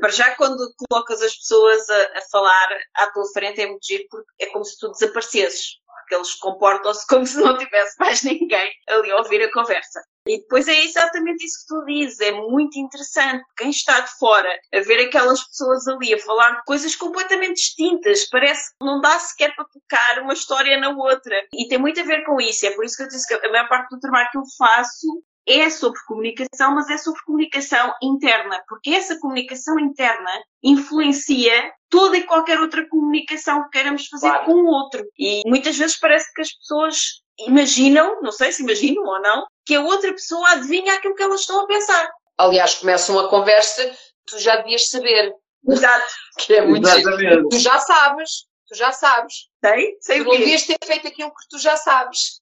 [0.00, 4.04] Para já, quando colocas as pessoas a, a, falar à tua frente, é muito giro
[4.10, 5.78] porque é como se tu desaparecesses.
[5.86, 10.02] Porque eles comportam-se como se não tivesse mais ninguém ali a ouvir a conversa.
[10.26, 13.44] E depois é exatamente isso que tu dizes, é muito interessante.
[13.58, 18.70] Quem está de fora a ver aquelas pessoas ali a falar coisas completamente distintas, parece
[18.70, 21.36] que não dá sequer para tocar uma história na outra.
[21.52, 22.64] E tem muito a ver com isso.
[22.66, 25.06] É por isso que eu disse que a maior parte do trabalho que eu faço
[25.46, 30.30] é sobre comunicação, mas é sobre comunicação interna, porque essa comunicação interna
[30.62, 34.46] influencia toda e qualquer outra comunicação que queiramos fazer claro.
[34.46, 35.04] com o outro.
[35.18, 36.96] E muitas vezes parece que as pessoas
[37.38, 41.40] imaginam, não sei se imaginam ou não, que a outra pessoa adivinha aquilo que elas
[41.40, 42.10] estão a pensar.
[42.38, 43.90] Aliás, começam a conversa,
[44.26, 45.32] tu já devias saber.
[45.68, 46.12] Exato.
[46.38, 47.48] que é muito Exatamente.
[47.50, 48.30] Tu já sabes,
[48.68, 49.34] tu já sabes.
[49.64, 50.30] Sei, sei tu o quê?
[50.30, 52.40] não devias ter feito aquilo que tu já sabes.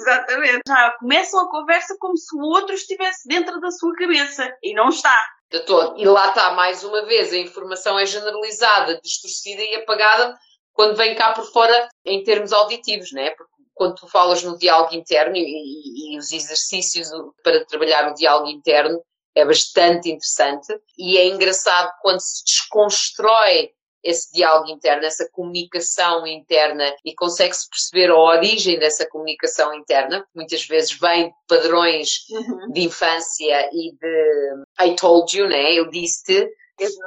[0.00, 0.62] Exatamente.
[0.66, 4.88] Já começam a conversa como se o outro estivesse dentro da sua cabeça e não
[4.88, 5.18] está.
[5.50, 5.98] De todo.
[5.98, 10.38] E lá está, mais uma vez, a informação é generalizada, distorcida e apagada
[10.72, 13.30] quando vem cá por fora em termos auditivos, né?
[13.30, 17.08] Porque quando tu falas no diálogo interno e, e, e os exercícios
[17.42, 19.02] para trabalhar o diálogo interno
[19.34, 23.70] é bastante interessante e é engraçado quando se desconstrói
[24.02, 30.66] esse diálogo interno, essa comunicação interna e consegue-se perceber a origem dessa comunicação interna, muitas
[30.66, 32.72] vezes vem de padrões uhum.
[32.72, 35.74] de infância e de I told you, né?
[35.74, 36.48] Eu disse-te,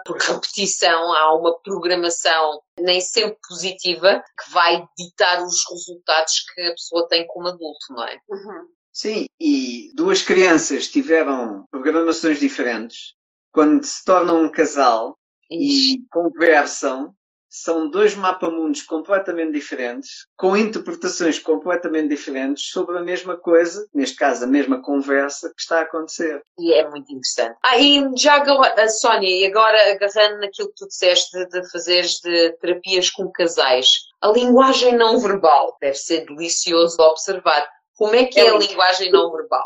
[0.05, 6.71] por repetição, há uma programação nem sempre positiva que vai ditar os resultados que a
[6.71, 8.17] pessoa tem como adulto, não é?
[8.29, 8.67] Uhum.
[8.91, 13.15] Sim, e duas crianças tiveram programações diferentes.
[13.51, 15.17] Quando se tornam um casal,
[15.53, 17.13] e conversam,
[17.53, 24.43] são dois mapamundos completamente diferentes, com interpretações completamente diferentes sobre a mesma coisa, neste caso
[24.43, 26.41] a mesma conversa que está a acontecer.
[26.57, 27.55] E é muito interessante.
[27.63, 32.19] Ah, e já a Sónia, e agora agarrando naquilo que tu disseste de, de fazeres
[32.21, 33.87] de terapias com casais,
[34.19, 37.67] a linguagem não verbal deve ser delicioso de observar.
[37.95, 39.61] Como é que é, é a linguagem não verbal?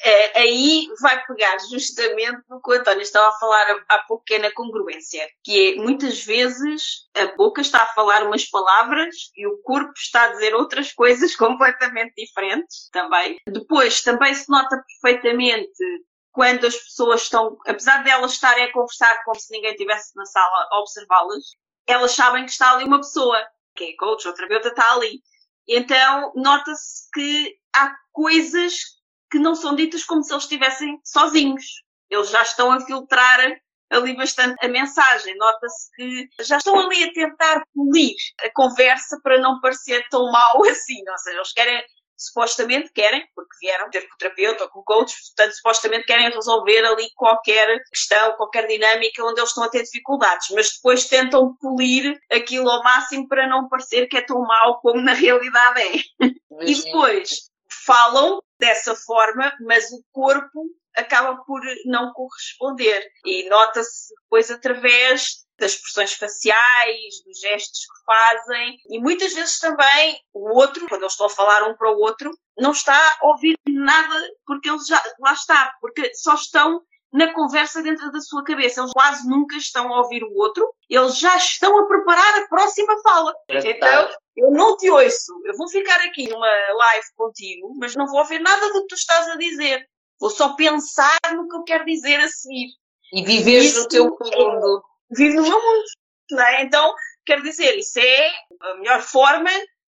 [0.07, 4.35] É, aí vai pegar justamente no que o António estava a falar há pouco, que
[4.35, 9.47] é na congruência, que é muitas vezes a boca está a falar umas palavras e
[9.47, 13.41] o corpo está a dizer outras coisas completamente diferentes também.
[13.49, 19.25] Depois também se nota perfeitamente quando as pessoas estão, apesar de elas estarem a conversar
[19.25, 21.45] como se ninguém estivesse na sala a observá-las,
[21.87, 23.43] elas sabem que está ali uma pessoa,
[23.75, 25.23] que é coach ou terapeuta, está ali.
[25.67, 28.75] Então nota-se que há coisas
[29.35, 31.65] que não são ditas como se eles estivessem sozinhos.
[32.09, 33.41] Eles já estão a filtrar
[33.91, 35.37] ali bastante a mensagem.
[35.37, 40.63] Nota-se que já estão ali a tentar polir a conversa para não parecer tão mal
[40.71, 41.03] assim.
[41.11, 41.85] Ou seja, eles querem,
[42.17, 46.31] supostamente querem, porque vieram ter com o terapeuta ou com o coach, portanto, supostamente querem
[46.31, 51.57] resolver ali qualquer questão, qualquer dinâmica onde eles estão a ter dificuldades, mas depois tentam
[51.57, 56.25] polir aquilo ao máximo para não parecer que é tão mal como na realidade é.
[56.61, 57.51] E depois
[57.85, 63.05] falam dessa forma, mas o corpo acaba por não corresponder.
[63.25, 70.21] E nota-se depois através das expressões faciais, dos gestos que fazem, e muitas vezes também
[70.33, 73.57] o outro, quando eles estão a falar um para o outro, não está a ouvir
[73.69, 76.83] nada porque eles já lá está, porque só estão
[77.15, 78.81] na conversa dentro da sua cabeça.
[78.81, 83.01] Eles quase nunca estão a ouvir o outro, eles já estão a preparar a próxima
[83.03, 83.33] fala.
[83.49, 88.19] Então, eu não te ouço, eu vou ficar aqui numa live contigo, mas não vou
[88.19, 89.89] ouvir nada do que tu estás a dizer.
[90.19, 92.71] Vou só pensar no que eu quero dizer a seguir.
[93.13, 94.83] E vives no teu mundo.
[95.17, 95.85] Vive no meu mundo.
[96.33, 96.63] Não é?
[96.63, 96.93] Então,
[97.25, 99.51] quero dizer, isso é a melhor forma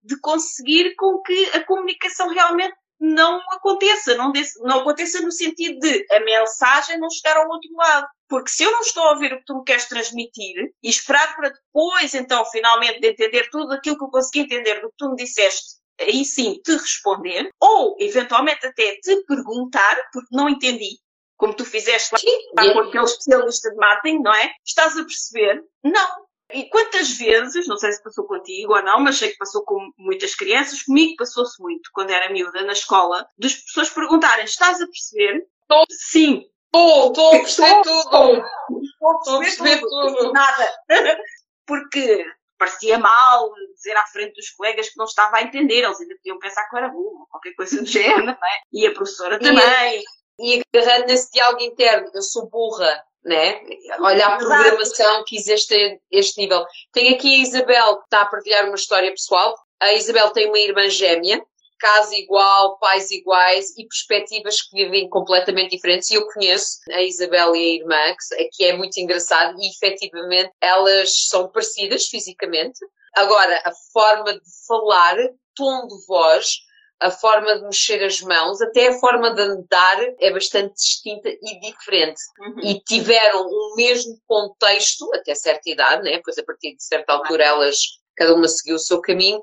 [0.04, 5.80] de conseguir com que a comunicação realmente não aconteça, não, desse, não aconteça no sentido
[5.80, 8.08] de a mensagem não chegar ao outro lado.
[8.28, 11.36] Porque se eu não estou a ouvir o que tu me queres transmitir e esperar
[11.36, 15.10] para depois, então, finalmente, de entender tudo aquilo que eu consegui entender do que tu
[15.10, 21.00] me disseste, aí sim te responder, ou eventualmente até te perguntar, porque não entendi,
[21.38, 22.16] como tu fizeste
[22.56, 24.52] lá com aquele especialista de marketing, não é?
[24.66, 25.64] Estás a perceber?
[25.84, 26.27] Não.
[26.52, 29.92] E quantas vezes, não sei se passou contigo ou não, mas sei que passou com
[29.98, 34.86] muitas crianças, comigo passou-se muito, quando era miúda, na escola, das pessoas perguntarem, estás a
[34.86, 35.46] perceber?
[35.68, 35.84] Tô.
[35.90, 36.46] Sim.
[36.66, 38.44] Estou, estou a perceber tudo.
[38.84, 40.32] Estou a perceber tudo.
[40.32, 40.74] Nada.
[41.66, 42.26] Porque
[42.58, 46.40] parecia mal dizer à frente dos colegas que não estava a entender, eles ainda podiam
[46.40, 48.62] pensar que eu era burro, qualquer coisa do género, não é?
[48.72, 50.04] E a professora também.
[50.40, 53.62] E, e agarrando nesse diálogo interno, eu sou burra, né?
[54.00, 56.66] Olha a programação que existe a este nível.
[56.92, 59.54] Tem aqui a Isabel que está a partilhar uma história pessoal.
[59.80, 61.44] A Isabel tem uma irmã gêmea,
[61.80, 66.10] casa igual, pais iguais e perspectivas que vivem completamente diferentes.
[66.10, 68.16] E eu conheço a Isabel e a irmã,
[68.54, 72.80] que é muito engraçado, e efetivamente elas são parecidas fisicamente.
[73.16, 75.18] Agora, a forma de falar,
[75.56, 76.60] tom de voz,
[77.00, 81.60] a forma de mexer as mãos, até a forma de andar é bastante distinta e
[81.60, 82.22] diferente.
[82.40, 82.60] Uhum.
[82.64, 86.20] E tiveram o mesmo contexto, até certa idade, né?
[86.24, 87.78] pois a partir de certa altura elas,
[88.16, 89.40] cada uma seguiu o seu caminho,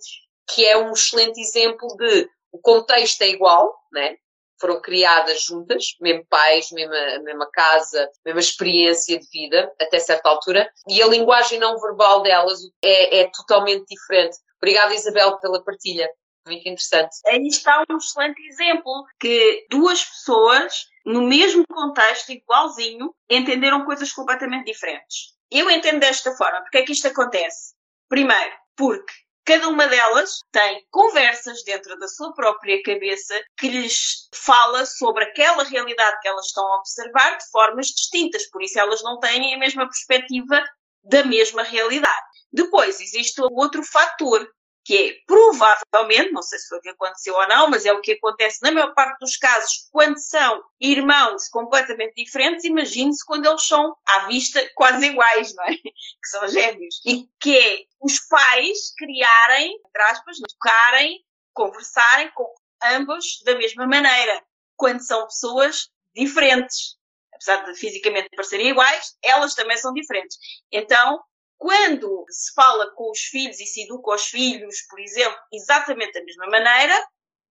[0.48, 4.16] que é um excelente exemplo de o contexto é igual, né?
[4.60, 10.70] foram criadas juntas, mesmo pais, mesma, mesma casa, mesma experiência de vida, até certa altura,
[10.88, 14.36] e a linguagem não verbal delas é, é totalmente diferente.
[14.56, 16.08] Obrigada, Isabel, pela partilha.
[16.46, 17.16] Muito interessante.
[17.26, 24.66] Aí está um excelente exemplo que duas pessoas, no mesmo contexto, igualzinho, entenderam coisas completamente
[24.66, 25.35] diferentes.
[25.50, 26.61] Eu entendo desta forma.
[26.61, 27.74] Porque é que isto acontece?
[28.09, 29.12] Primeiro, porque
[29.44, 35.64] cada uma delas tem conversas dentro da sua própria cabeça que lhes fala sobre aquela
[35.64, 38.48] realidade que elas estão a observar de formas distintas.
[38.50, 40.62] Por isso, elas não têm a mesma perspectiva
[41.02, 42.26] da mesma realidade.
[42.52, 44.46] Depois, existe outro fator
[44.85, 48.03] que é provavelmente, não sei se foi o que aconteceu ou não, mas é o
[48.03, 53.66] que acontece na maior parte dos casos quando são irmãos completamente diferentes, imagine-se quando eles
[53.66, 55.75] são à vista quase iguais, não é?
[55.85, 57.01] Que são gêmeos.
[57.07, 62.47] E que é os pais criarem, entre aspas, tocarem, conversarem com
[62.82, 64.45] ambos da mesma maneira,
[64.76, 66.97] quando são pessoas diferentes.
[67.32, 70.37] Apesar de fisicamente parecerem iguais, elas também são diferentes.
[70.70, 71.22] Então,
[71.59, 76.24] quando se fala com os filhos e se educa os filhos, por exemplo, exatamente da
[76.24, 77.07] mesma maneira,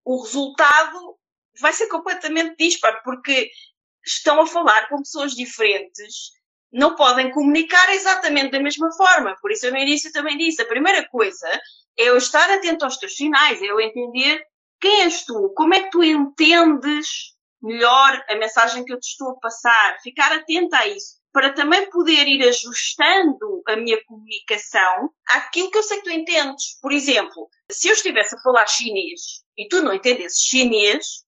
[0.05, 1.17] o resultado
[1.59, 3.49] vai ser completamente disparo, porque
[4.05, 6.31] estão a falar com pessoas diferentes
[6.73, 9.37] não podem comunicar exatamente da mesma forma.
[9.39, 11.47] Por isso, eu no início também disse: a primeira coisa
[11.97, 14.43] é eu estar atento aos teus sinais, é eu entender
[14.81, 19.29] quem és tu, como é que tu entendes melhor a mensagem que eu te estou
[19.29, 25.71] a passar, ficar atenta a isso, para também poder ir ajustando a minha comunicação àquilo
[25.71, 26.79] que eu sei que tu entendes.
[26.79, 31.25] Por exemplo, se eu estivesse a falar chinês e tu não entendesses chinês,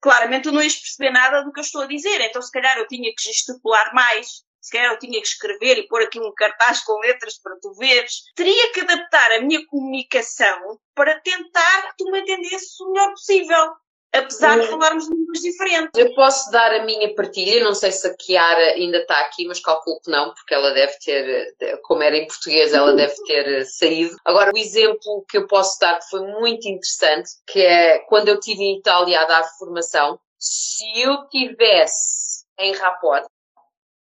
[0.00, 2.20] claramente tu não ias perceber nada do que eu estou a dizer.
[2.22, 5.86] Então, se calhar, eu tinha que gesticular mais, se calhar eu tinha que escrever e
[5.86, 8.24] pôr aqui um cartaz com letras para tu veres.
[8.34, 13.72] Teria que adaptar a minha comunicação para tentar que tu me entendesses o melhor possível.
[14.18, 15.90] Apesar de falarmos línguas diferentes.
[15.94, 19.60] Eu posso dar a minha partilha, não sei se a Kiara ainda está aqui, mas
[19.60, 24.16] calculo que não, porque ela deve ter, como era em português, ela deve ter saído.
[24.24, 28.34] Agora, o exemplo que eu posso dar que foi muito interessante, que é quando eu
[28.34, 33.26] estive em Itália a dar formação, se eu tivesse em rapport,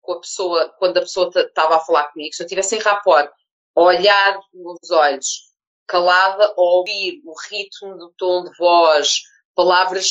[0.00, 3.30] com a pessoa, quando a pessoa estava a falar comigo, se eu estivesse em rapport,
[3.74, 5.54] olhar nos olhos,
[5.86, 9.22] calada, ouvir o ritmo do tom de voz,
[9.55, 10.11] palavras,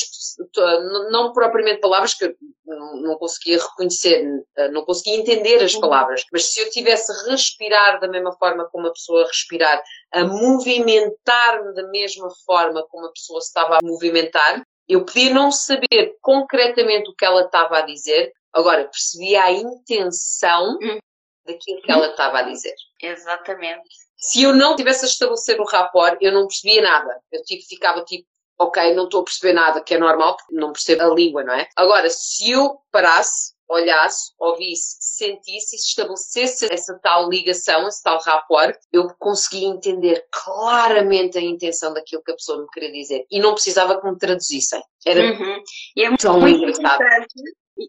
[1.12, 2.36] não propriamente palavras que eu
[2.66, 4.26] não conseguia reconhecer,
[4.72, 5.82] não conseguia entender as uhum.
[5.82, 9.84] palavras, mas se eu tivesse a respirar da mesma forma como a pessoa a respirar,
[10.14, 16.16] a movimentar-me da mesma forma como a pessoa estava a movimentar, eu podia não saber
[16.22, 21.00] concretamente o que ela estava a dizer, Agora, percebia a intenção hum.
[21.44, 22.76] daquilo que ela estava a dizer.
[23.02, 23.90] Exatamente.
[24.16, 27.20] Se eu não tivesse a estabelecer o rapport, eu não percebia nada.
[27.32, 28.26] Eu tipo, ficava tipo,
[28.60, 31.54] ok, não estou a perceber nada, que é normal, porque não percebo a língua, não
[31.54, 31.68] é?
[31.76, 38.76] Agora, se eu parasse, olhasse, ouvisse, sentisse e estabelecesse essa tal ligação, esse tal rapport,
[38.92, 43.26] eu conseguia entender claramente a intenção daquilo que a pessoa me queria dizer.
[43.32, 44.82] E não precisava que me traduzissem.
[45.06, 45.64] Era uhum.
[45.96, 47.04] e é tão muito engraçado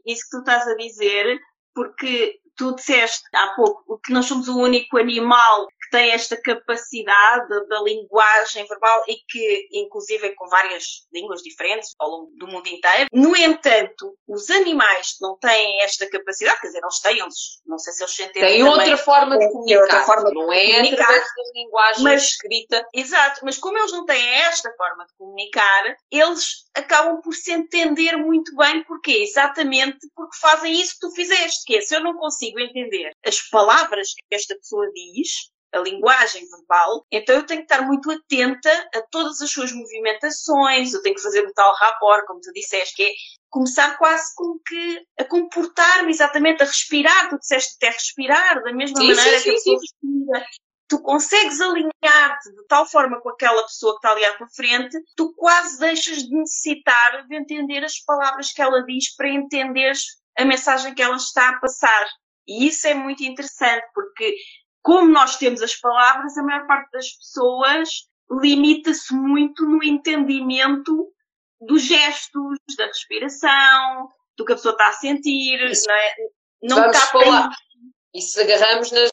[0.07, 1.39] isso que tu estás a dizer,
[1.75, 7.49] porque tu disseste há pouco que nós somos o único animal que tem esta capacidade
[7.69, 12.67] da linguagem verbal e que, inclusive, é com várias línguas diferentes ao longo do mundo
[12.69, 13.09] inteiro.
[13.13, 17.35] No entanto, os animais que não têm esta capacidade, quer dizer, eles têm, eles,
[17.67, 18.43] não sei se eles sentem.
[18.43, 22.87] Tem outra forma de comunicar, outra forma não é comunicar, através da linguagem mas, escrita.
[22.95, 28.17] Exato, mas como eles não têm esta forma de comunicar, eles acabam por se entender
[28.17, 32.15] muito bem, porque exatamente porque fazem isso que tu fizeste, que é se eu não
[32.15, 37.73] consigo entender as palavras que esta pessoa diz, a linguagem verbal, então eu tenho que
[37.73, 42.25] estar muito atenta a todas as suas movimentações, eu tenho que fazer o tal rapport,
[42.27, 43.13] como tu disseste, que é
[43.51, 48.97] começar quase como que a comportar-me exatamente, a respirar, tu disseste até respirar, da mesma
[48.97, 50.47] sim, maneira sim, que a pessoa respira.
[50.87, 54.97] Tu consegues alinhar-te de tal forma com aquela pessoa que está ali à tua frente,
[55.17, 60.03] tu quase deixas de necessitar de entender as palavras que ela diz para entenderes
[60.37, 62.07] a mensagem que ela está a passar.
[62.47, 64.37] E isso é muito interessante, porque
[64.83, 67.89] como nós temos as palavras, a maior parte das pessoas
[68.31, 71.11] limita-se muito no entendimento
[71.61, 75.87] dos gestos, da respiração, do que a pessoa está a sentir, isso.
[75.87, 76.15] não é?
[76.63, 77.51] Não Vamos falar.
[78.15, 79.11] E se agarramos nas,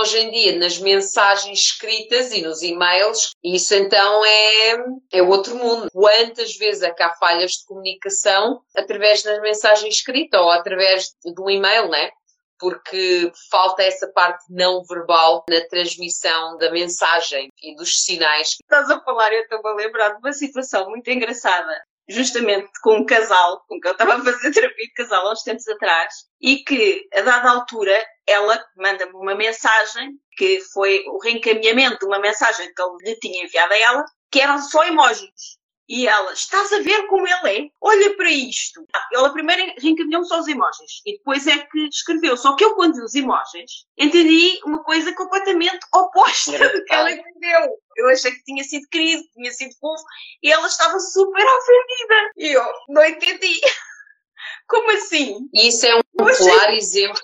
[0.00, 4.76] hoje em dia nas mensagens escritas e nos e-mails, isso então é,
[5.12, 5.88] é outro mundo.
[5.92, 11.50] Quantas vezes é que há falhas de comunicação através das mensagens escritas ou através do
[11.50, 12.10] e-mail, né?
[12.58, 18.56] Porque falta essa parte não verbal na transmissão da mensagem e dos sinais.
[18.60, 23.06] Estás a falar, eu estou a lembrar de uma situação muito engraçada, justamente com um
[23.06, 26.64] casal, com que eu estava a fazer terapia de casal há uns tempos atrás, e
[26.64, 27.94] que, a dada altura,
[28.26, 33.44] ela manda-me uma mensagem, que foi o reencaminhamento de uma mensagem que ele lhe tinha
[33.44, 35.57] enviado a ela, que eram só emojis.
[35.88, 37.70] E ela, estás a ver como ele é?
[37.80, 38.84] Olha para isto.
[39.12, 42.36] Ela primeiro reencaminhou só os emojis e depois é que escreveu.
[42.36, 47.10] Só que eu, quando vi os emojis, entendi uma coisa completamente oposta do que ela
[47.10, 47.78] entendeu.
[47.96, 50.04] Eu achei que tinha sido querido, que tinha sido fofo
[50.42, 52.32] e ela estava super ofendida.
[52.36, 53.58] E eu não entendi.
[54.68, 55.48] Como assim?
[55.54, 57.20] Isso é um claro exemplo.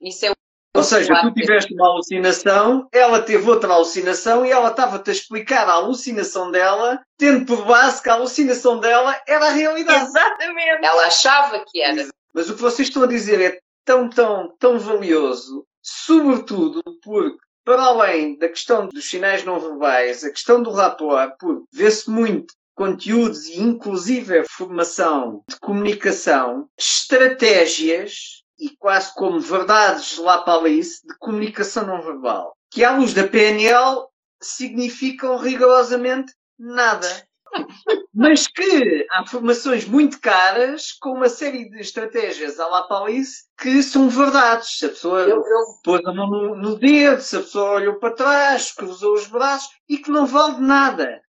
[0.00, 0.39] Isso é um
[0.74, 5.68] ou seja, tu tiveste uma alucinação, ela teve outra alucinação e ela estava-te a explicar
[5.68, 10.04] a alucinação dela, tendo por base que a alucinação dela era a realidade.
[10.04, 10.84] Exatamente.
[10.84, 12.08] Ela achava que era.
[12.32, 17.82] Mas o que vocês estão a dizer é tão, tão, tão valioso, sobretudo porque, para
[17.82, 23.46] além da questão dos sinais não verbais, a questão do rapport, porque vê-se muito conteúdos
[23.48, 31.16] e inclusive a formação de comunicação, estratégias e quase como verdades lá para Alice de
[31.18, 34.06] comunicação não verbal, que à luz da PNL
[34.40, 37.08] significam rigorosamente nada.
[38.14, 43.82] mas que há formações muito caras com uma série de estratégias à la Palice que
[43.82, 44.78] são verdades.
[44.78, 47.94] Se a pessoa Eu, eu, pôs a mão no, no dedo, se a pessoa olhou
[47.94, 51.20] para trás, cruzou os braços e que não vale nada.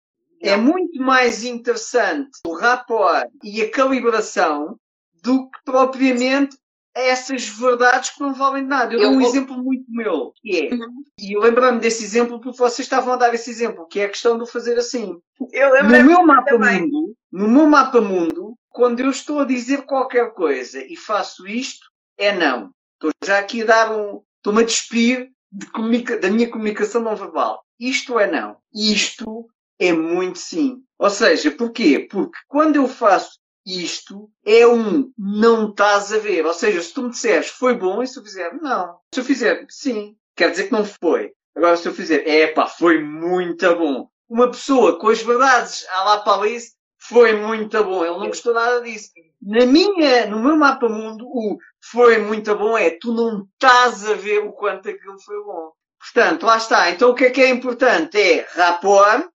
[0.42, 4.76] É muito mais interessante o rapport e a calibração
[5.24, 6.58] do que propriamente
[6.94, 8.94] essas verdades que não valem de nada.
[8.94, 11.04] Eu, Eu dou um vou- exemplo muito meu, que é, Uhum.
[11.20, 14.10] e eu lembrei-me desse exemplo porque vocês estavam a dar esse exemplo, que é a
[14.10, 15.18] questão do fazer assim.
[15.52, 16.82] Eu No meu mapa também.
[16.82, 21.86] mundo, no meu mapa mundo, quando eu estou a dizer qualquer coisa e faço isto,
[22.18, 22.72] é não.
[22.96, 27.16] Estou já aqui a dar um, estou-me a despir de comunica- da minha comunicação não
[27.16, 27.62] verbal.
[27.80, 28.58] Isto é não.
[28.74, 29.48] Isto
[29.80, 30.78] é muito sim.
[31.00, 32.08] Ou seja, porquê?
[32.12, 36.46] Porque quando eu faço isto, é um não estás a ver.
[36.46, 38.98] Ou seja, se tu me disseres foi bom, e se eu fizer não.
[39.14, 41.32] Se eu fizer sim, quer dizer que não foi.
[41.56, 44.08] Agora, se eu fizer, é pá, foi muito bom.
[44.30, 48.06] Uma pessoa com as verdades à la Palice foi muito bom.
[48.06, 49.10] Ele não gostou nada disso.
[49.42, 54.14] Na minha, no meu mapa mundo, o foi muito bom é tu não estás a
[54.14, 55.72] ver o quanto aquilo foi bom.
[56.00, 56.90] Portanto, lá está.
[56.90, 58.18] Então o que é que é importante?
[58.18, 59.32] É rapport, para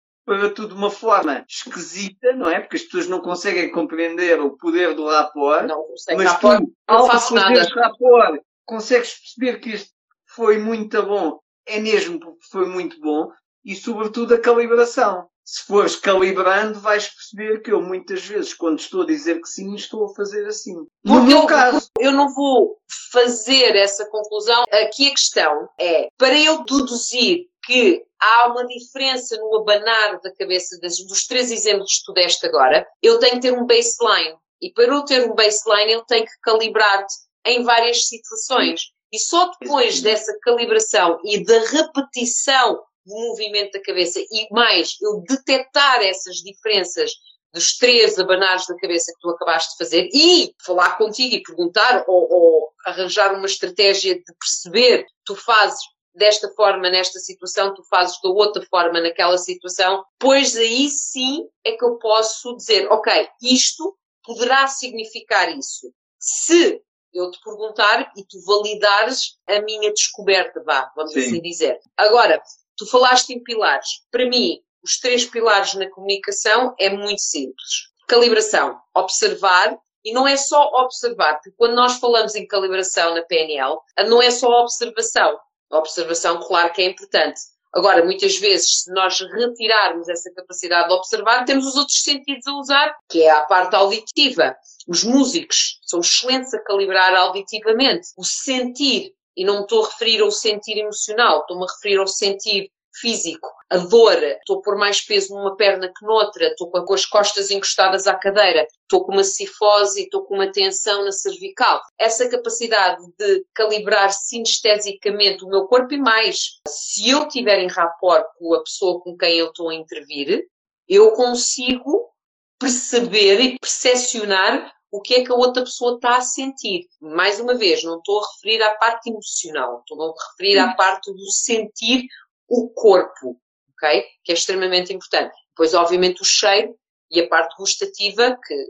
[0.54, 2.60] tudo de uma forma esquisita, não é?
[2.60, 5.66] Porque as pessoas não conseguem compreender o poder do rapport.
[5.66, 7.68] não sei, Mas rapport, tu, não ao nada.
[7.74, 9.90] rapport, consegues perceber que isto
[10.34, 13.30] foi muito bom, é mesmo porque foi muito bom,
[13.64, 15.28] e sobretudo a calibração.
[15.48, 19.76] Se fores calibrando, vais perceber que eu muitas vezes, quando estou a dizer que sim,
[19.76, 20.74] estou a fazer assim.
[20.74, 22.76] No Porque meu eu- caso, Eu não vou
[23.12, 24.64] fazer essa conclusão.
[24.72, 30.78] Aqui a questão é, para eu deduzir que há uma diferença no abanar da cabeça
[30.80, 34.36] das- dos três exemplos que tu deste agora, eu tenho que ter um baseline.
[34.60, 37.14] E para eu ter um baseline, eu tenho que calibrar-te
[37.46, 38.82] em várias situações.
[39.12, 45.22] E só depois dessa calibração e da repetição do movimento da cabeça e mais eu
[45.28, 47.12] detectar essas diferenças
[47.54, 52.04] dos três abanares da cabeça que tu acabaste de fazer e falar contigo e perguntar
[52.08, 55.78] ou, ou arranjar uma estratégia de perceber tu fazes
[56.16, 61.72] desta forma nesta situação, tu fazes da outra forma naquela situação, pois aí sim é
[61.72, 65.92] que eu posso dizer, ok, isto poderá significar isso.
[66.18, 66.82] Se
[67.14, 71.20] eu te perguntar e tu validares a minha descoberta, vá, vamos Sim.
[71.20, 71.78] assim dizer.
[71.96, 72.42] Agora,
[72.76, 74.02] tu falaste em pilares.
[74.10, 77.90] Para mim, os três pilares na comunicação é muito simples.
[78.08, 83.76] Calibração, observar, e não é só observar, porque quando nós falamos em calibração na PNL,
[84.06, 85.36] não é só observação.
[85.70, 87.40] A observação, claro que é importante.
[87.74, 92.54] Agora, muitas vezes, se nós retirarmos essa capacidade de observar, temos os outros sentidos a
[92.54, 94.56] usar, que é a parte auditiva.
[94.88, 98.08] Os músicos são excelentes a calibrar auditivamente.
[98.16, 102.06] O sentir, e não me estou a referir ao sentir emocional, estou-me a referir ao
[102.06, 102.70] sentir
[103.00, 103.48] físico.
[103.70, 107.50] A dor, estou a pôr mais peso numa perna que noutra, estou com as costas
[107.50, 111.80] encostadas à cadeira, estou com uma cifose estou com uma tensão na cervical.
[111.98, 118.24] Essa capacidade de calibrar sinestesicamente o meu corpo e mais, se eu tiver em rapport
[118.38, 120.44] com a pessoa com quem eu estou a intervir,
[120.88, 122.10] eu consigo
[122.58, 126.86] perceber e percepcionar o que é que a outra pessoa está a sentir.
[127.00, 131.12] Mais uma vez, não estou a referir à parte emocional, estou a referir à parte
[131.12, 132.06] do sentir
[132.48, 133.40] o corpo,
[133.72, 134.04] ok?
[134.24, 135.34] Que é extremamente importante.
[135.50, 136.76] Depois, obviamente, o cheiro
[137.10, 138.66] e a parte gustativa, que,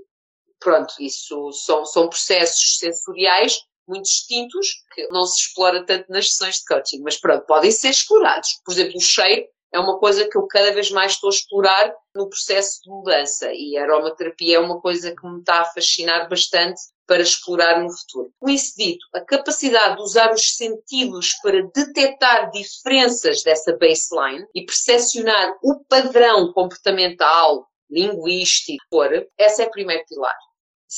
[0.58, 6.56] pronto, isso são, são processos sensoriais muito distintos, que não se explora tanto nas sessões
[6.56, 8.60] de coaching, mas pronto, podem ser explorados.
[8.64, 11.94] Por exemplo, o cheiro é uma coisa que eu cada vez mais estou a explorar
[12.14, 16.28] no processo de mudança e a aromaterapia é uma coisa que me está a fascinar
[16.28, 18.32] bastante para explorar no futuro.
[18.38, 24.64] Com isso dito, a capacidade de usar os sentidos para detectar diferenças dessa baseline e
[24.64, 30.36] percepcionar o padrão comportamental, linguístico, for, essa é o primeiro pilar.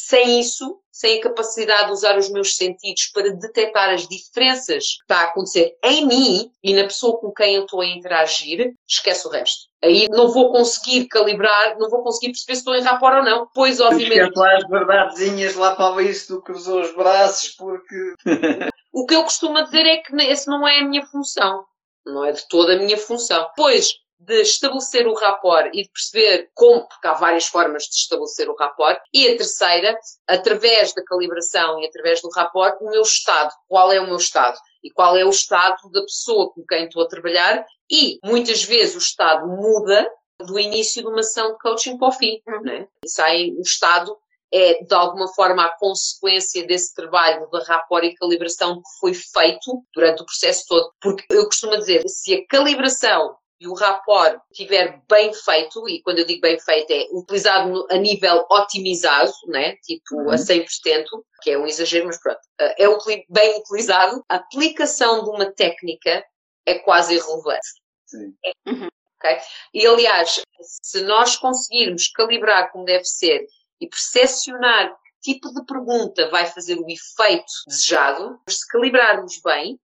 [0.06, 5.02] Sem isso, sem a capacidade de usar os meus sentidos para detectar as diferenças que
[5.02, 9.26] está a acontecer em mim e na pessoa com quem eu estou a interagir, esquece
[9.26, 9.66] o resto.
[9.82, 13.48] Aí não vou conseguir calibrar, não vou conseguir perceber se estou em rapport ou não.
[13.52, 18.14] Pois, obviamente, esquece lá as verdadezinhas lá para ali se tu cruzou os braços porque...
[18.92, 21.64] o que eu costumo dizer é que esse não é a minha função.
[22.06, 23.48] Não é de toda a minha função.
[23.48, 28.48] Depois de estabelecer o rapport e de perceber como, porque há várias formas de estabelecer
[28.48, 29.00] o rapport.
[29.12, 29.96] E a terceira,
[30.26, 33.52] através da calibração e através do rapport, o meu estado.
[33.68, 34.58] Qual é o meu estado?
[34.82, 37.64] E qual é o estado da pessoa com quem estou a trabalhar?
[37.90, 40.10] E muitas vezes o estado muda
[40.40, 42.40] do início de uma sessão de coaching para o fim.
[42.62, 42.86] Né?
[43.04, 44.16] E sai o estado
[44.52, 49.82] é de alguma forma a consequência desse trabalho de rapport e calibração que foi feito
[49.94, 50.90] durante o processo todo.
[51.00, 56.20] Porque eu costumo dizer, se a calibração e o rapport estiver bem feito, e quando
[56.20, 59.76] eu digo bem feito é utilizado a nível otimizado, né?
[59.82, 60.30] tipo uhum.
[60.30, 61.06] a 100%,
[61.42, 66.24] que é um exagero, mas pronto, é bem utilizado, a aplicação de uma técnica
[66.64, 67.68] é quase irrelevante.
[68.06, 68.34] Sim.
[68.66, 68.88] Uhum.
[69.18, 69.38] Okay?
[69.74, 73.46] E aliás, se nós conseguirmos calibrar como deve ser
[73.80, 79.78] e percepcionar que tipo de pergunta vai fazer o efeito desejado, se calibrarmos bem,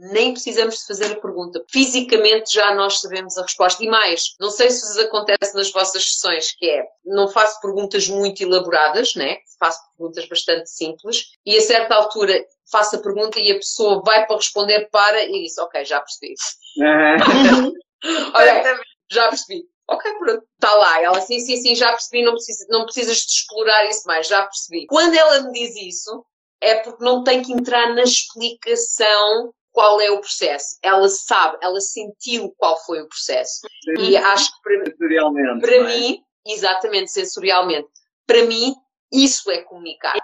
[0.00, 1.62] nem precisamos de fazer a pergunta.
[1.70, 3.84] Fisicamente já nós sabemos a resposta.
[3.84, 8.08] E mais, não sei se vos acontece nas vossas sessões, que é, não faço perguntas
[8.08, 9.36] muito elaboradas, né?
[9.58, 12.42] Faço perguntas bastante simples e a certa altura
[12.72, 16.34] faço a pergunta e a pessoa vai para responder para e diz, ok, já percebi.
[18.34, 18.80] Olha,
[19.10, 19.64] já percebi.
[19.86, 21.02] Ok, pronto, está lá.
[21.02, 24.42] Ela, sim, sim, sim, já percebi, não, precisa, não precisas de explorar isso mais, já
[24.42, 24.86] percebi.
[24.86, 26.24] Quando ela me diz isso,
[26.60, 30.78] é porque não tem que entrar na explicação qual é o processo.
[30.82, 33.60] Ela sabe, ela sentiu qual foi o processo.
[33.84, 34.10] Sim.
[34.10, 35.82] E acho que para, sensorialmente, para é?
[35.84, 37.88] mim, exatamente, sensorialmente,
[38.26, 38.74] para mim,
[39.12, 40.16] isso é comunicar.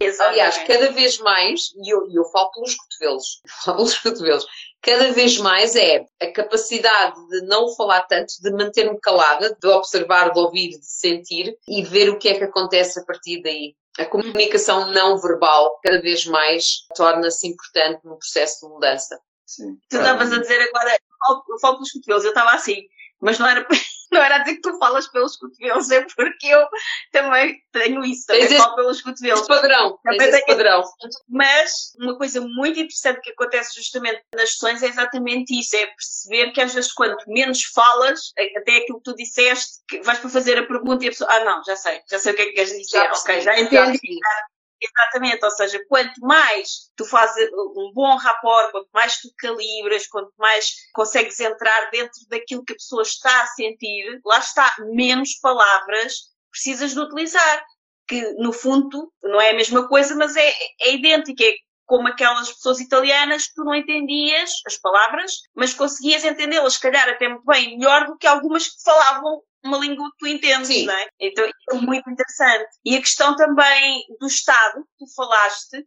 [0.00, 0.40] Exatamente.
[0.40, 4.46] Aliás, cada vez mais, e eu, eu falo pelos cotovelos, falo pelos cotovelos,
[4.80, 10.32] cada vez mais é a capacidade de não falar tanto, de manter-me calada, de observar,
[10.32, 13.74] de ouvir, de sentir e ver o que é que acontece a partir daí.
[13.98, 19.18] A comunicação não verbal cada vez mais torna-se importante no processo de mudança.
[19.44, 19.76] Sim.
[19.90, 22.82] Tu estavas a dizer agora, eu falo pelos cotovelos, eu estava assim,
[23.20, 23.66] mas não era,
[24.12, 26.66] não era dizer que tu falas pelos cotovelos, é porque eu
[27.12, 29.40] também tenho isso, também Tens falo pelos cotovelos.
[29.40, 30.82] Esse padrão, também esse padrão.
[31.28, 36.52] Mas uma coisa muito interessante que acontece justamente nas sessões é exatamente isso, é perceber
[36.52, 40.58] que às vezes quanto menos falas, até aquilo que tu disseste, que vais para fazer
[40.58, 42.52] a pergunta e a pessoa, ah não, já sei, já sei o que é que
[42.52, 44.00] queres dizer, já ok, já entendi.
[44.80, 50.32] Exatamente, ou seja, quanto mais tu fazes um bom rapport, quanto mais tu calibras, quanto
[50.38, 56.14] mais consegues entrar dentro daquilo que a pessoa está a sentir, lá está, menos palavras
[56.50, 57.64] precisas de utilizar.
[58.06, 61.44] Que no fundo não é a mesma coisa, mas é, é idêntica.
[61.44, 61.52] É
[61.84, 67.08] como aquelas pessoas italianas que tu não entendias as palavras, mas conseguias entendê-las, se calhar
[67.08, 70.86] até muito bem, melhor do que algumas que falavam uma língua que tu entendes, Sim.
[70.86, 71.08] não é?
[71.20, 72.68] Então isso é muito interessante.
[72.84, 75.84] E a questão também do Estado, que tu falaste,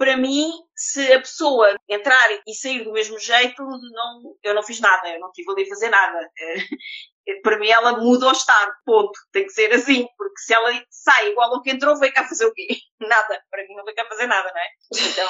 [0.00, 4.80] para mim, se a pessoa entrar e sair do mesmo jeito, não, eu não fiz
[4.80, 6.30] nada, eu não estive ali a fazer nada.
[7.42, 9.12] para mim ela muda o estado, ponto.
[9.30, 12.46] Tem que ser assim, porque se ela sai igual ao que entrou, vem cá fazer
[12.46, 12.66] o quê?
[13.00, 13.42] Nada.
[13.50, 14.68] Para mim não vem cá fazer nada, não é?
[15.10, 15.28] Então,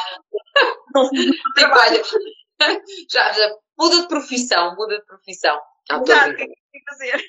[0.94, 1.10] não
[1.54, 2.02] trabalho.
[3.10, 5.60] já, já, muda de profissão, muda de profissão.
[5.90, 7.24] Não, o que é que tem que fazer?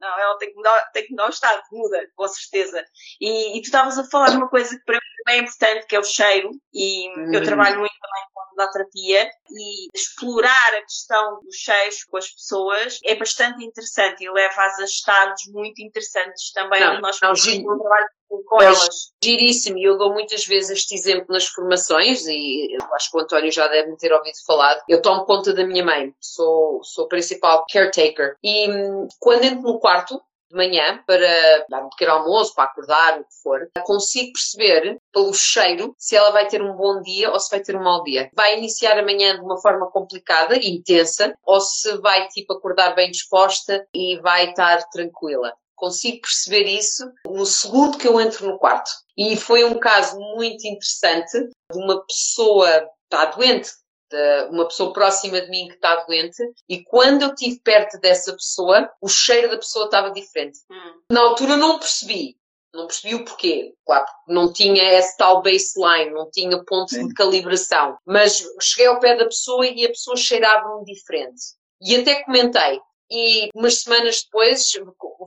[0.00, 2.84] Não, ela tem que mudar, tem que mudar o estado, muda, com certeza.
[3.20, 5.86] E, e tu estavas a falar de uma coisa que para mim também é importante,
[5.86, 7.32] que é o cheiro, e hum.
[7.32, 12.30] eu trabalho muito também com a terapia, e explorar a questão dos cheiros com as
[12.30, 17.78] pessoas é bastante interessante e leva-as a estados muito interessantes também, não, onde nós um
[17.78, 18.08] trabalho
[18.46, 19.12] com elas.
[19.22, 23.52] Giríssimo, e eu dou muitas vezes este exemplo nas formações, e acho que o António
[23.52, 24.82] já deve me ter ouvido falar.
[24.88, 29.78] Eu tomo conta da minha mãe, sou, sou principal caretaker, e hum, quando entro no
[29.78, 30.20] quarto,
[30.54, 35.34] de manhã para dar um pequeno almoço, para acordar, o que for, consigo perceber pelo
[35.34, 38.30] cheiro se ela vai ter um bom dia ou se vai ter um mau dia.
[38.34, 43.10] Vai iniciar a manhã de uma forma complicada, intensa, ou se vai tipo acordar bem
[43.10, 48.90] disposta e vai estar tranquila consigo perceber isso no segundo que eu entro no quarto.
[49.16, 51.38] E foi um caso muito interessante
[51.72, 53.70] de uma pessoa está doente,
[54.10, 58.32] de uma pessoa próxima de mim que está doente, e quando eu estive perto dessa
[58.32, 60.58] pessoa, o cheiro da pessoa estava diferente.
[60.70, 61.00] Hum.
[61.10, 62.36] Na altura não percebi.
[62.72, 63.72] Não percebi o porquê.
[63.86, 67.06] Claro, não tinha esse tal baseline, não tinha ponto Sim.
[67.06, 67.96] de calibração.
[68.04, 71.40] Mas cheguei ao pé da pessoa e a pessoa cheirava-me diferente.
[71.80, 74.70] E até comentei, e umas semanas depois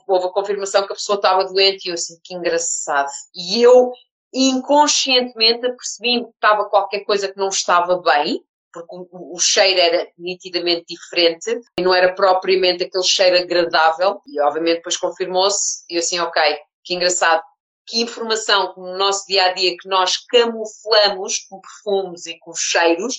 [0.07, 3.09] houve a confirmação que a pessoa estava doente e eu assim, que engraçado.
[3.35, 3.91] E eu
[4.33, 10.07] inconscientemente apercebi que estava qualquer coisa que não estava bem, porque o, o, cheiro era
[10.17, 14.21] nitidamente diferente e não era propriamente aquele cheiro agradável.
[14.27, 16.41] E obviamente depois confirmou-se e eu assim, ok,
[16.83, 17.41] que engraçado,
[17.87, 23.15] que informação no nosso dia a dia que nós camuflamos com perfumes e com cheiros,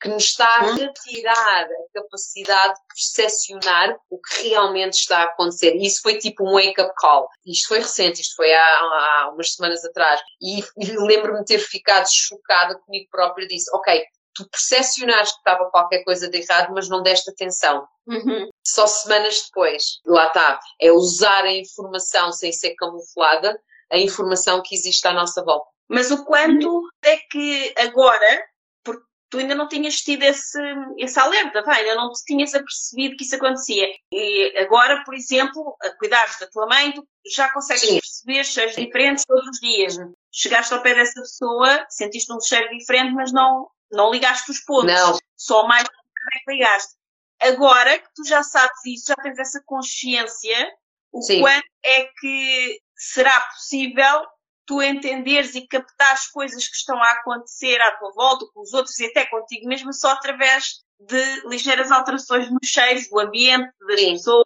[0.00, 5.74] que nos está a retirar a capacidade de percepcionar o que realmente está a acontecer.
[5.74, 7.28] E isso foi tipo um wake-up call.
[7.44, 10.20] Isto foi recente, isto foi há, há umas semanas atrás.
[10.40, 13.46] E, e lembro-me de ter ficado chocada comigo própria.
[13.48, 14.04] Disse, ok,
[14.34, 17.86] tu percepcionaste que estava qualquer coisa de errado, mas não deste atenção.
[18.06, 18.48] Uhum.
[18.64, 23.58] Só semanas depois, lá está, é usar a informação sem ser camuflada
[23.92, 25.66] a informação que existe à nossa volta.
[25.88, 28.44] Mas o quanto é que agora,
[28.82, 30.58] porque tu ainda não tinhas tido esse,
[30.98, 33.86] esse alerta, vai, ainda não te tinhas apercebido que isso acontecia.
[34.12, 38.00] E agora, por exemplo, a cuidares da tua mãe, tu já consegues Sim.
[38.00, 39.96] perceber cheiros diferentes todos os dias.
[40.32, 44.94] Chegaste ao pé dessa pessoa, sentiste um cheiro diferente, mas não, não ligaste os pontos.
[44.94, 45.18] Não.
[45.36, 46.94] Só mais que ligaste.
[47.42, 50.72] Agora que tu já sabes isso, já tens essa consciência,
[51.12, 51.40] o Sim.
[51.40, 54.26] quanto é que será possível
[54.66, 58.98] tu entenderes e captares coisas que estão a acontecer à tua volta, com os outros
[59.00, 64.12] e até contigo mesmo, só através de ligeiras alterações nos cheiros, do ambiente, das Sim.
[64.12, 64.44] pessoas.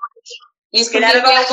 [0.72, 1.46] E se calhar agora é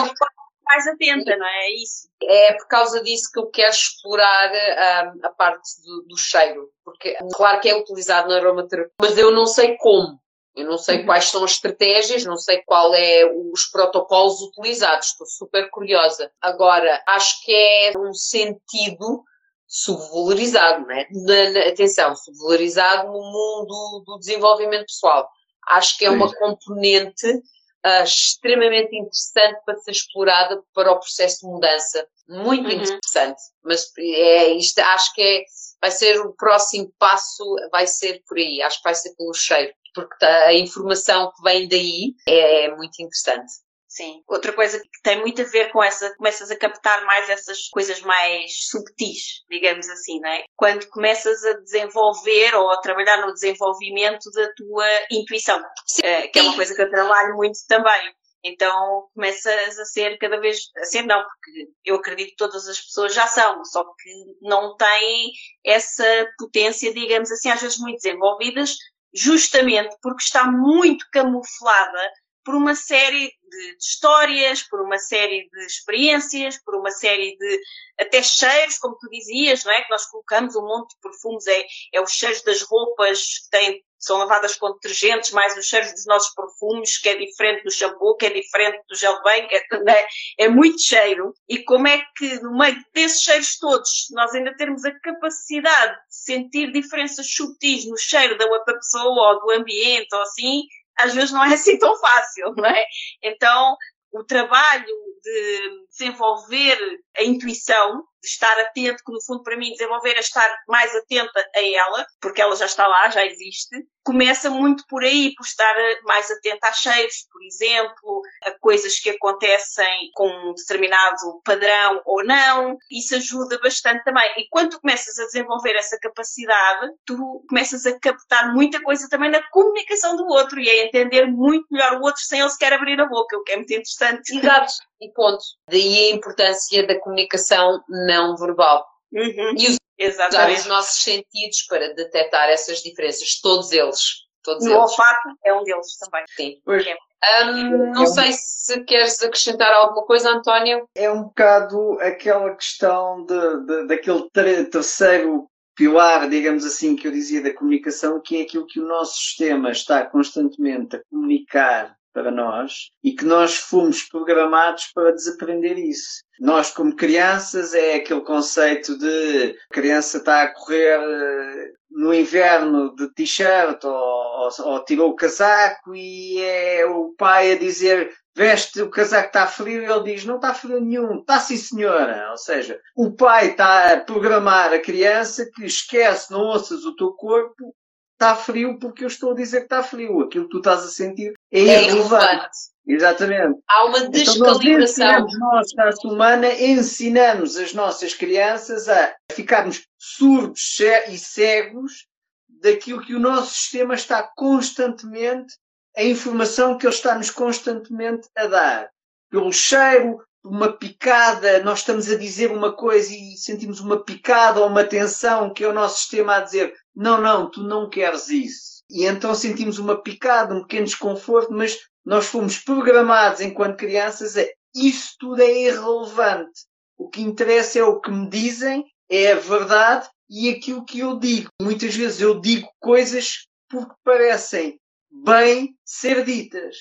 [0.66, 1.66] mais atenta, não é?
[1.66, 1.76] é?
[1.76, 2.08] isso.
[2.24, 6.70] É por causa disso que eu quero explorar um, a parte do, do, cheiro.
[6.86, 10.20] Porque, claro que é utilizado na aromaterapia, mas eu não sei como.
[10.56, 11.06] Eu não sei uhum.
[11.06, 16.32] quais são as estratégias, não sei qual é os protocolos utilizados, estou super curiosa.
[16.40, 19.24] Agora, acho que é um sentido
[19.68, 21.08] subvalorizado, né?
[21.12, 25.28] Na, na, atenção, subvalorizado no mundo do desenvolvimento pessoal.
[25.70, 31.48] Acho que é uma componente uh, extremamente interessante para ser explorada para o processo de
[31.48, 32.08] mudança.
[32.28, 32.74] Muito uhum.
[32.74, 33.42] interessante.
[33.64, 35.44] Mas é isto, acho que é,
[35.82, 38.62] vai ser o próximo passo, vai ser por aí.
[38.62, 42.76] Acho que vai ser pelo cheiro porque tá, a informação que vem daí é, é
[42.76, 43.52] muito interessante.
[43.94, 44.24] Sim.
[44.28, 48.02] Outra coisa que tem muito a ver com essa, começas a captar mais essas coisas
[48.02, 50.46] mais subtis, digamos assim, não é?
[50.56, 56.02] Quando começas a desenvolver ou a trabalhar no desenvolvimento da tua intuição, Sim.
[56.04, 58.16] Eh, que é uma coisa que eu trabalho muito também.
[58.44, 62.80] Então começas a ser cada vez, a ser não, porque eu acredito que todas as
[62.82, 65.32] pessoas já são, só que não têm
[65.64, 66.04] essa
[66.38, 68.76] potência, digamos assim, às vezes muito desenvolvidas,
[69.14, 72.12] justamente porque está muito camuflada
[72.44, 77.62] por uma série de, histórias, por uma série de experiências, por uma série de
[78.00, 79.82] até cheiros, como tu dizias, não é?
[79.82, 83.84] Que nós colocamos um monte de perfumes, é, é os cheiros das roupas que têm,
[84.04, 88.16] são lavadas com detergentes, mais os cheiros dos nossos perfumes, que é diferente do shampoo,
[88.18, 90.08] que é diferente do gel bem, é,
[90.40, 91.34] é muito cheiro.
[91.48, 96.16] E como é que no meio desses cheiros todos, nós ainda termos a capacidade de
[96.16, 100.64] sentir diferenças sutis no cheiro da outra pessoa ou do ambiente ou assim,
[100.98, 102.86] às vezes não é assim tão fácil, não é?
[103.22, 103.76] Então,
[104.12, 104.86] o trabalho
[105.24, 106.78] de desenvolver
[107.18, 111.40] a intuição, de estar atento, que no fundo para mim desenvolver é estar mais atenta
[111.56, 115.74] a ela, porque ela já está lá, já existe, começa muito por aí, por estar
[116.04, 122.24] mais atenta a cheiros, por exemplo, a coisas que acontecem com um determinado padrão ou
[122.24, 122.78] não.
[122.92, 124.30] Isso ajuda bastante também.
[124.38, 129.32] E quando tu começas a desenvolver essa capacidade, tu começas a captar muita coisa também
[129.32, 133.00] na comunicação do outro e a entender muito melhor o outro sem ele sequer abrir
[133.00, 134.38] a boca, o que é muito interessante.
[134.38, 134.74] Exato.
[135.02, 135.44] E ponto.
[135.70, 137.84] Daí a importância da comunicação
[138.14, 138.86] não verbal.
[139.12, 139.56] Uhum.
[139.58, 144.24] E usar os nossos sentidos para detectar essas diferenças, todos eles.
[144.44, 144.78] Todos eles.
[144.78, 146.26] olfato é um deles também.
[146.36, 146.62] Sim.
[146.68, 150.88] Um, não é sei se queres acrescentar alguma coisa, António.
[150.96, 154.30] É um bocado aquela questão de, de, daquele
[154.70, 159.16] terceiro pilar, digamos assim, que eu dizia da comunicação, que é aquilo que o nosso
[159.16, 166.24] sistema está constantemente a comunicar para nós e que nós fomos programados para desaprender isso.
[166.40, 172.96] Nós, como crianças, é aquele conceito de a criança está a correr eh, no inverno
[172.96, 178.82] de t-shirt ou, ou, ou, tirou o casaco e é o pai a dizer veste
[178.82, 182.32] o casaco está frio e ele diz não está frio nenhum, está sim senhora.
[182.32, 187.12] Ou seja, o pai está a programar a criança que esquece, não ouças o teu
[187.12, 187.76] corpo
[188.24, 190.22] está frio porque eu estou a dizer que está frio.
[190.22, 192.58] Aquilo que tu estás a sentir é, é irrelevante.
[192.86, 193.60] Exatamente.
[193.68, 195.06] Há uma descalibração.
[195.06, 202.08] Então nós, nós, raça humana, ensinamos as nossas crianças a ficarmos surdos e cegos
[202.48, 205.54] daquilo que o nosso sistema está constantemente,
[205.96, 208.90] a informação que ele está-nos constantemente a dar.
[209.30, 214.68] Pelo cheiro, uma picada, nós estamos a dizer uma coisa e sentimos uma picada ou
[214.68, 218.84] uma tensão que é o nosso sistema a dizer não, não, tu não queres isso.
[218.90, 224.44] E então sentimos uma picada, um pequeno desconforto, mas nós fomos programados enquanto crianças a
[224.76, 226.66] isso tudo é irrelevante.
[226.98, 231.20] O que interessa é o que me dizem, é a verdade e aquilo que eu
[231.20, 231.50] digo.
[231.62, 234.80] Muitas vezes eu digo coisas porque parecem
[235.12, 236.76] bem ser ditas.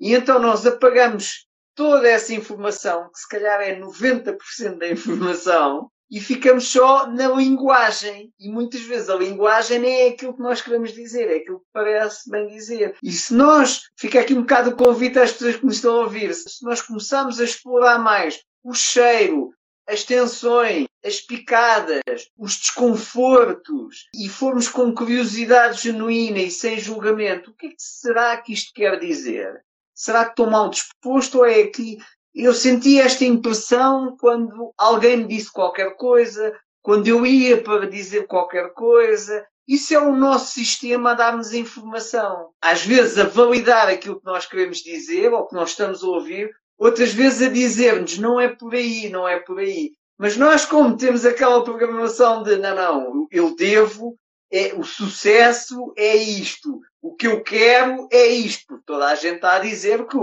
[0.00, 6.20] E então nós apagamos toda essa informação, que se calhar é 90% da informação, e
[6.20, 8.32] ficamos só na linguagem.
[8.38, 11.66] E muitas vezes a linguagem nem é aquilo que nós queremos dizer, é aquilo que
[11.72, 12.96] parece bem dizer.
[13.02, 16.04] E se nós, fica aqui um bocado o convite às pessoas que me estão a
[16.04, 19.52] ouvir, se nós começarmos a explorar mais o cheiro,
[19.88, 22.02] as tensões, as picadas,
[22.36, 28.36] os desconfortos e formos com curiosidade genuína e sem julgamento, o que, é que será
[28.38, 29.64] que isto quer dizer?
[29.94, 31.98] Será que estou mal disposto ou é que
[32.44, 38.26] eu senti esta impressão quando alguém me disse qualquer coisa, quando eu ia para dizer
[38.26, 39.46] qualquer coisa?
[39.66, 42.50] Isso é o nosso sistema a dar-nos informação.
[42.60, 46.50] Às vezes a validar aquilo que nós queremos dizer ou que nós estamos a ouvir,
[46.78, 49.92] outras vezes a dizer-nos não é por aí, não é por aí.
[50.18, 54.16] Mas nós, como temos aquela programação de não, não, eu devo,
[54.52, 59.56] é, o sucesso é isto, o que eu quero é isto, toda a gente está
[59.56, 60.16] a dizer que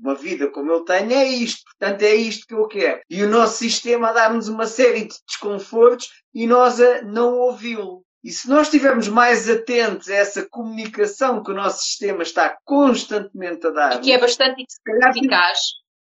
[0.00, 3.00] uma vida como eu tenho é isto, portanto é isto que eu quero.
[3.08, 8.04] E o nosso sistema a dar-nos uma série de desconfortos e nós a não ouvi-lo.
[8.22, 13.66] E se nós estivermos mais atentos a essa comunicação que o nosso sistema está constantemente
[13.66, 13.96] a dar.
[13.96, 15.58] E que é bastante eficaz.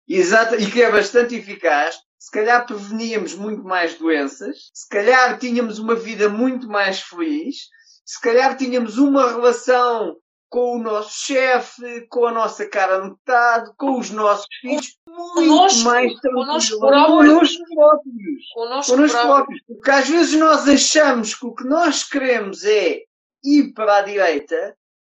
[0.08, 5.78] Exato, e que é bastante eficaz, se calhar preveníamos muito mais doenças, se calhar tínhamos
[5.78, 7.68] uma vida muito mais feliz,
[8.04, 10.16] se calhar tínhamos uma relação
[10.54, 15.80] com o nosso chefe, com a nossa cara metade, com os nossos filhos, muito conosco,
[15.80, 17.58] mais conosco próprios.
[17.74, 18.86] próprios.
[18.86, 19.62] Connosco próprios.
[19.66, 23.00] Porque às vezes nós achamos que o que nós queremos é
[23.42, 24.76] ir para a direita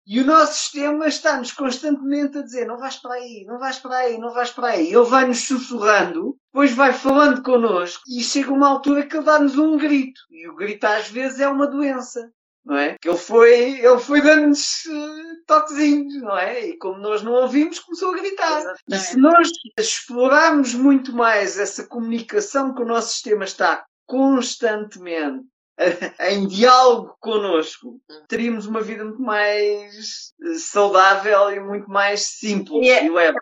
[0.07, 3.97] e o nosso sistema está-nos constantemente a dizer não vais para aí, não vais para
[3.97, 4.87] aí, não vais para aí.
[4.87, 9.75] Ele vai-nos sussurrando, depois vai falando connosco e chega uma altura que ele dá-nos um
[9.75, 10.21] grito.
[10.31, 12.31] E o grito às vezes é uma doença.
[12.65, 12.95] Não é?
[12.99, 16.69] Que ele foi, ele foi dando-nos uh, toquezinhos, não é?
[16.69, 18.57] E como nós não ouvimos, começou a gritar.
[18.57, 18.81] Exatamente.
[18.89, 25.45] E se nós explorarmos muito mais essa comunicação que o nosso sistema está constantemente
[26.31, 32.89] em diálogo connosco, teríamos uma vida muito mais eh, saudável e muito mais simples e,
[32.89, 33.37] é, e leve.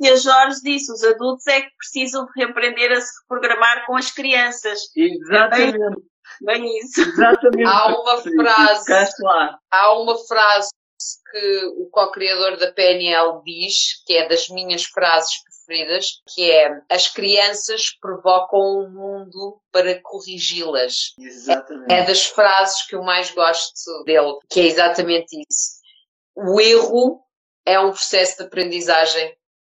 [0.00, 3.96] E a Jorge disse, os adultos é que precisam de reaprender a se reprogramar com
[3.96, 4.80] as crianças.
[4.94, 5.78] Exatamente.
[6.42, 7.00] Bem isso.
[7.00, 7.68] Exatamente.
[7.68, 8.92] Há uma frase,
[9.70, 10.70] há uma frase
[11.30, 17.08] que o co-criador da PNL diz, que é das minhas frases preferidas, que é as
[17.08, 21.14] crianças provocam o mundo para corrigi-las.
[21.18, 21.92] Exatamente.
[21.92, 25.76] É das frases que eu mais gosto dele, que é exatamente isso.
[26.34, 27.20] O erro
[27.64, 29.36] é um processo de aprendizagem,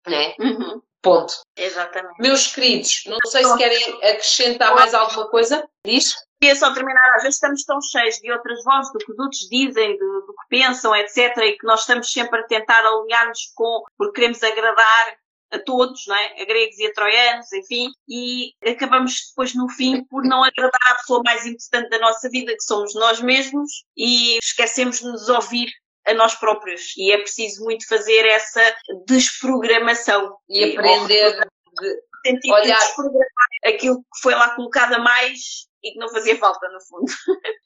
[0.07, 0.35] né?
[0.39, 0.83] Uhum.
[1.07, 1.35] Ponto.
[1.57, 2.21] Exatamente.
[2.21, 5.65] Meus queridos, não sei se querem acrescentar mais alguma coisa.
[5.87, 6.17] Diz?
[6.41, 9.49] Queria só terminar, às vezes estamos tão cheios de outras vozes, do que os outros
[9.49, 13.85] dizem, do, do que pensam, etc., e que nós estamos sempre a tentar alinhar-nos com,
[13.97, 15.17] porque queremos agradar
[15.53, 16.43] a todos, não é?
[16.43, 20.95] a gregos e a troianos, enfim, e acabamos depois no fim por não agradar a
[20.97, 25.69] pessoa mais importante da nossa vida, que somos nós mesmos, e esquecemos de nos ouvir
[26.07, 26.97] a nós próprios.
[26.97, 28.77] E é preciso muito fazer essa
[29.07, 30.37] desprogramação.
[30.49, 31.47] E aprender
[32.25, 32.81] de olhar
[33.65, 37.13] aquilo que foi lá colocado a mais e que não fazia falta, no fundo.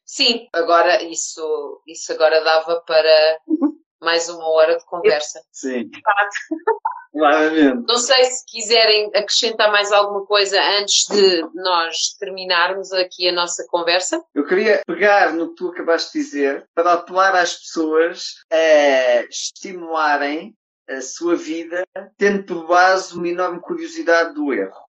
[0.05, 3.39] Sim, agora isso, isso agora dava para
[4.01, 5.41] mais uma hora de conversa.
[5.53, 5.91] Sim.
[7.13, 7.85] Claramente.
[7.89, 13.67] Não sei se quiserem acrescentar mais alguma coisa antes de nós terminarmos aqui a nossa
[13.69, 14.23] conversa.
[14.33, 20.55] Eu queria pegar no que tu acabaste de dizer para apelar às pessoas a estimularem
[20.89, 21.85] a sua vida
[22.17, 24.85] tendo por base uma enorme curiosidade do erro.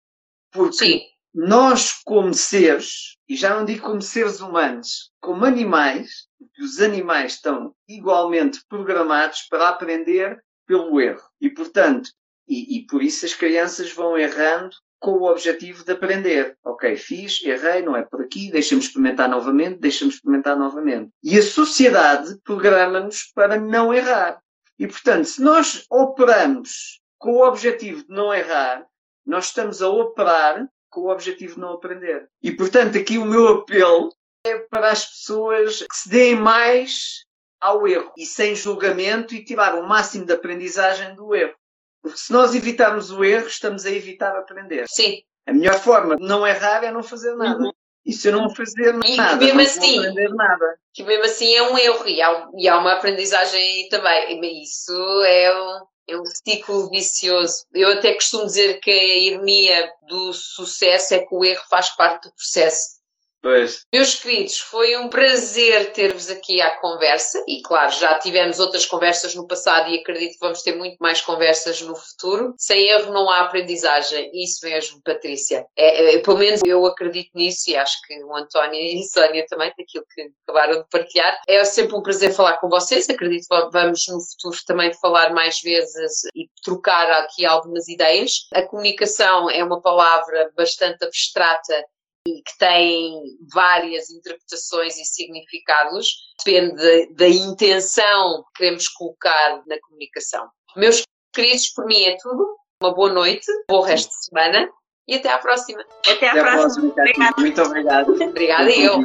[0.51, 1.01] Porque Sim.
[1.33, 6.27] Nós, como seres, e já não digo como seres humanos, como animais,
[6.59, 11.21] os animais estão igualmente programados para aprender pelo erro.
[11.39, 12.09] E, portanto,
[12.47, 16.57] e, e por isso as crianças vão errando com o objetivo de aprender.
[16.63, 21.11] Ok, fiz, errei, não é por aqui, deixa-me experimentar novamente, deixa-me experimentar novamente.
[21.23, 24.41] E a sociedade programa-nos para não errar.
[24.77, 28.85] E, portanto, se nós operamos com o objetivo de não errar,
[29.25, 32.27] nós estamos a operar com o objetivo de não aprender.
[32.41, 34.13] E, portanto, aqui o meu apelo
[34.45, 37.25] é para as pessoas que se deem mais
[37.59, 41.53] ao erro e sem julgamento e tirar o máximo de aprendizagem do erro.
[42.01, 44.85] Porque se nós evitarmos o erro, estamos a evitar aprender.
[44.87, 45.21] Sim.
[45.45, 47.61] A melhor forma de não errar é não fazer nada.
[47.61, 47.71] Uhum.
[48.05, 50.79] E se eu não fazer e nada, mesmo não assim, vou aprender nada.
[50.93, 54.63] Que mesmo assim é um erro e há, e há uma aprendizagem aí também.
[54.63, 57.65] Isso é um, é um ciclo vicioso.
[57.73, 62.27] Eu até costumo dizer que a ironia do sucesso é que o erro faz parte
[62.27, 62.98] do processo.
[63.41, 63.85] Pois.
[63.93, 69.33] Meus queridos, foi um prazer ter-vos aqui à conversa e, claro, já tivemos outras conversas
[69.33, 72.53] no passado e acredito que vamos ter muito mais conversas no futuro.
[72.57, 75.65] Sem erro não há aprendizagem, isso mesmo, Patrícia.
[75.77, 79.45] É, é, pelo menos eu acredito nisso e acho que o António e a Sónia
[79.47, 81.39] também, daquilo que acabaram de partilhar.
[81.47, 85.61] É sempre um prazer falar com vocês, acredito que vamos no futuro também falar mais
[85.61, 88.31] vezes e trocar aqui algumas ideias.
[88.53, 91.85] A comunicação é uma palavra bastante abstrata
[92.27, 93.21] e que têm
[93.53, 96.07] várias interpretações e significados,
[96.43, 100.47] depende da intenção que queremos colocar na comunicação.
[100.75, 101.03] Meus
[101.33, 102.57] queridos, por mim é tudo.
[102.81, 104.69] Uma boa noite, bom resto de semana
[105.07, 105.83] e até à próxima.
[106.07, 106.93] Até à até próxima.
[106.93, 107.33] próxima.
[107.37, 108.11] Muito obrigado.
[108.13, 108.99] Obrigada eu.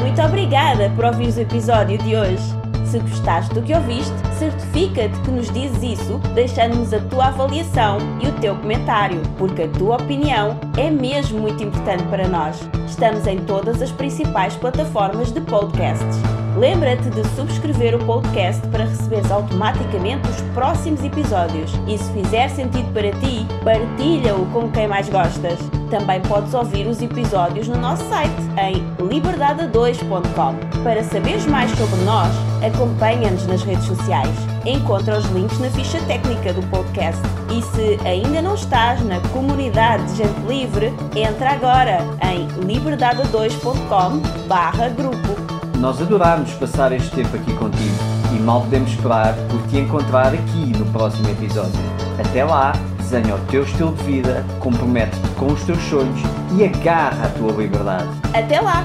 [0.00, 2.55] Muito obrigada por ouvir o episódio de hoje.
[2.90, 8.28] Se gostaste do que ouviste, certifica-te que nos dizes isso deixando-nos a tua avaliação e
[8.28, 12.60] o teu comentário, porque a tua opinião é mesmo muito importante para nós.
[12.86, 16.45] Estamos em todas as principais plataformas de podcasts.
[16.56, 21.70] Lembra-te de subscrever o podcast para receberes automaticamente os próximos episódios.
[21.86, 25.58] E se fizer sentido para ti, partilha-o com quem mais gostas.
[25.90, 30.54] Também podes ouvir os episódios no nosso site em liberdade2.com.
[30.82, 32.32] Para saberes mais sobre nós,
[32.64, 34.34] acompanha-nos nas redes sociais.
[34.64, 37.20] Encontra os links na ficha técnica do podcast.
[37.50, 45.55] E se ainda não estás na comunidade de gente livre, entra agora em liberdade2.com/grupo.
[45.80, 47.94] Nós adorámos passar este tempo aqui contigo
[48.34, 51.78] e mal podemos esperar por te encontrar aqui no próximo episódio.
[52.18, 56.20] Até lá, desenha o teu estilo de vida, compromete-te com os teus sonhos
[56.56, 58.08] e agarra a tua liberdade.
[58.32, 58.84] Até lá!